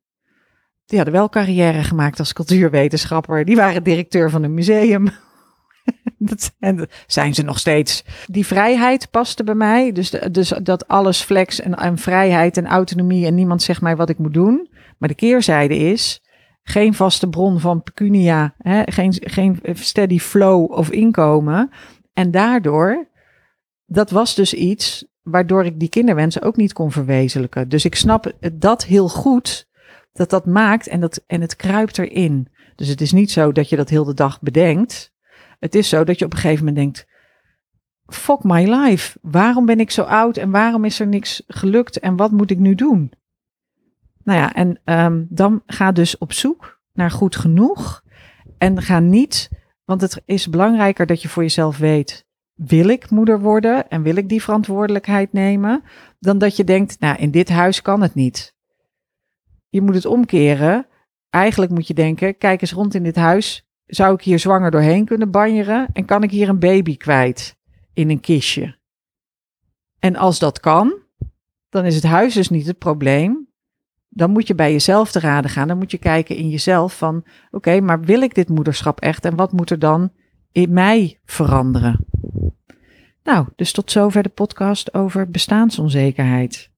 Die 0.87 0.97
hadden 0.97 1.17
wel 1.17 1.29
carrière 1.29 1.83
gemaakt 1.83 2.19
als 2.19 2.33
cultuurwetenschapper. 2.33 3.45
Die 3.45 3.57
waren 3.57 3.83
directeur 3.83 4.31
van 4.31 4.43
een 4.43 4.55
museum. 4.55 5.09
dat 6.19 6.53
zijn 7.07 7.35
ze 7.35 7.43
nog 7.43 7.59
steeds. 7.59 8.05
Die 8.27 8.47
vrijheid 8.47 9.11
paste 9.11 9.45
bij 9.45 9.55
mij. 9.55 9.93
Dus, 9.93 10.11
dus 10.31 10.49
dat 10.63 10.89
alles 10.89 11.21
flex 11.21 11.61
en, 11.61 11.75
en 11.75 11.99
vrijheid 11.99 12.57
en 12.57 12.67
autonomie 12.67 13.27
en 13.27 13.35
niemand 13.35 13.63
zegt 13.63 13.81
mij 13.81 13.97
wat 13.97 14.09
ik 14.09 14.19
moet 14.19 14.35
doen. 14.35 14.69
Maar 14.99 15.09
de 15.09 15.15
keerzijde 15.15 15.77
is 15.77 16.21
geen 16.63 16.95
vaste 16.95 17.29
bron 17.29 17.61
van 17.61 17.83
pecunia, 17.83 18.55
hè, 18.59 18.83
geen, 18.85 19.15
geen 19.21 19.61
steady 19.73 20.19
flow 20.19 20.73
of 20.73 20.91
inkomen. 20.91 21.71
En 22.13 22.31
daardoor, 22.31 23.09
dat 23.87 24.11
was 24.11 24.35
dus 24.35 24.55
iets 24.55 25.07
waardoor 25.23 25.65
ik 25.65 25.81
die 25.81 25.89
kinderwensen 25.89 26.43
ook 26.43 26.57
niet 26.57 26.73
kon 26.73 26.93
verwezenlijken. 26.93 27.69
Dus 27.69 27.85
ik 27.85 27.95
snap 27.95 28.33
dat 28.53 28.85
heel 28.85 29.09
goed, 29.09 29.69
dat 30.13 30.31
dat 30.31 30.47
maakt 30.47 30.87
en, 30.87 31.01
dat, 31.01 31.25
en 31.27 31.41
het 31.41 31.57
kruipt 31.57 31.99
erin. 31.99 32.49
Dus 32.75 32.89
het 32.89 33.01
is 33.01 33.13
niet 33.13 33.31
zo 33.31 33.53
dat 33.53 33.69
je 33.69 33.77
dat 33.77 33.89
heel 33.89 34.05
de 34.05 34.15
dag 34.15 34.41
bedenkt. 34.41 35.15
Het 35.59 35.75
is 35.75 35.89
zo 35.89 36.05
dat 36.05 36.19
je 36.19 36.25
op 36.25 36.33
een 36.33 36.39
gegeven 36.39 36.65
moment 36.65 36.77
denkt: 36.85 37.07
fuck 38.07 38.43
my 38.43 38.75
life. 38.75 39.19
Waarom 39.23 39.67
ben 39.67 39.81
ik 39.81 39.91
zo 39.91 40.03
oud 40.03 40.37
en 40.37 40.51
waarom 40.51 40.85
is 40.85 41.01
er 41.01 41.07
niks 41.07 41.43
gelukt 41.47 41.99
en 41.99 42.17
wat 42.17 42.31
moet 42.31 42.51
ik 42.51 42.59
nu 42.59 42.75
doen? 42.75 43.13
Nou 44.23 44.39
ja, 44.39 44.55
en 44.55 44.81
um, 44.85 45.27
dan 45.31 45.63
ga 45.67 45.93
dus 45.93 46.19
op 46.19 46.33
zoek 46.33 46.81
naar 46.93 47.11
goed 47.11 47.37
genoeg. 47.37 48.05
En 48.59 48.83
ga 48.83 48.99
niet, 48.99 49.51
want 49.85 50.01
het 50.01 50.23
is 50.25 50.49
belangrijker 50.49 51.07
dat 51.07 51.23
je 51.23 51.29
voor 51.29 51.43
jezelf 51.43 51.79
weet, 51.79 52.27
wil 52.55 52.89
ik 52.89 53.11
moeder 53.11 53.41
worden 53.41 53.89
en 53.89 54.03
wil 54.03 54.17
ik 54.17 54.29
die 54.29 54.43
verantwoordelijkheid 54.43 55.33
nemen, 55.33 55.83
dan 56.19 56.39
dat 56.39 56.57
je 56.57 56.65
denkt, 56.65 57.01
nou, 57.01 57.17
in 57.17 57.31
dit 57.31 57.49
huis 57.49 57.83
kan 57.83 58.03
het 58.03 58.15
niet. 58.15 58.55
Je 59.69 59.81
moet 59.81 59.95
het 59.95 60.07
omkeren. 60.07 60.87
Eigenlijk 61.31 61.73
moet 61.73 61.87
je 61.87 61.95
denken, 61.95 62.39
kijk 62.39 62.61
eens 62.61 62.73
rond 62.73 62.95
in 62.95 63.03
dit 63.03 63.17
huis. 63.17 63.66
Zou 63.87 64.15
ik 64.15 64.21
hier 64.21 64.39
zwanger 64.39 64.71
doorheen 64.71 65.05
kunnen 65.05 65.31
banjeren? 65.31 65.89
En 65.93 66.05
kan 66.05 66.23
ik 66.23 66.31
hier 66.31 66.49
een 66.49 66.59
baby 66.59 66.97
kwijt 66.97 67.57
in 67.93 68.11
een 68.11 68.21
kistje? 68.21 68.77
En 69.99 70.17
als 70.17 70.39
dat 70.39 70.61
kan, 70.61 70.95
dan 71.69 71.85
is 71.85 71.95
het 71.95 72.05
huis 72.05 72.35
dus 72.35 72.49
niet 72.49 72.67
het 72.67 72.79
probleem. 72.79 73.49
Dan 74.09 74.31
moet 74.31 74.47
je 74.47 74.55
bij 74.55 74.73
jezelf 74.73 75.11
te 75.11 75.21
raden 75.21 75.51
gaan. 75.51 75.69
Dan 75.69 75.79
moet 75.79 75.91
je 75.91 75.99
kijken 75.99 76.37
in 76.37 76.49
jezelf 76.49 76.99
van, 76.99 77.25
oké, 77.51 77.81
maar 77.81 78.01
wil 78.01 78.23
ik 78.23 78.35
dit 78.35 78.49
moederschap 78.49 79.01
echt? 79.01 79.25
En 79.25 79.37
wat 79.37 79.53
moet 79.53 79.71
er 79.71 79.79
dan 79.79 80.13
in 80.53 80.73
mij 80.73 81.21
veranderen? 81.25 82.07
Nou, 83.23 83.47
dus 83.57 83.73
tot 83.73 83.91
zover 83.91 84.23
de 84.23 84.29
podcast 84.29 84.95
over 84.95 85.31
bestaansonzekerheid. 85.31 86.71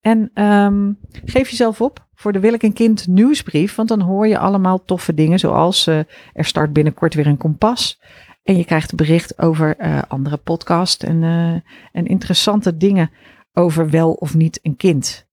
En 0.00 0.30
ehm, 0.34 0.92
geef 1.24 1.48
jezelf 1.48 1.80
op 1.80 2.05
voor 2.16 2.32
de 2.32 2.40
Wil 2.40 2.52
ik 2.52 2.62
een 2.62 2.72
kind 2.72 3.06
nieuwsbrief, 3.06 3.74
want 3.74 3.88
dan 3.88 4.00
hoor 4.00 4.26
je 4.26 4.38
allemaal 4.38 4.84
toffe 4.84 5.14
dingen, 5.14 5.38
zoals 5.38 5.86
uh, 5.86 5.98
er 6.32 6.44
start 6.44 6.72
binnenkort 6.72 7.14
weer 7.14 7.26
een 7.26 7.36
kompas. 7.36 8.00
En 8.42 8.56
je 8.56 8.64
krijgt 8.64 8.94
bericht 8.94 9.38
over 9.38 9.76
uh, 9.78 10.02
andere 10.08 10.36
podcasts 10.36 11.04
en, 11.04 11.22
uh, 11.22 11.52
en 11.92 12.06
interessante 12.06 12.76
dingen 12.76 13.10
over 13.52 13.90
wel 13.90 14.12
of 14.12 14.34
niet 14.34 14.58
een 14.62 14.76
kind. 14.76 15.26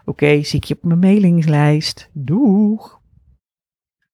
Oké, 0.00 0.10
okay, 0.10 0.42
zie 0.44 0.58
ik 0.58 0.64
je 0.64 0.74
op 0.74 0.84
mijn 0.84 0.98
mailingslijst. 0.98 2.10
Doeg! 2.12 2.95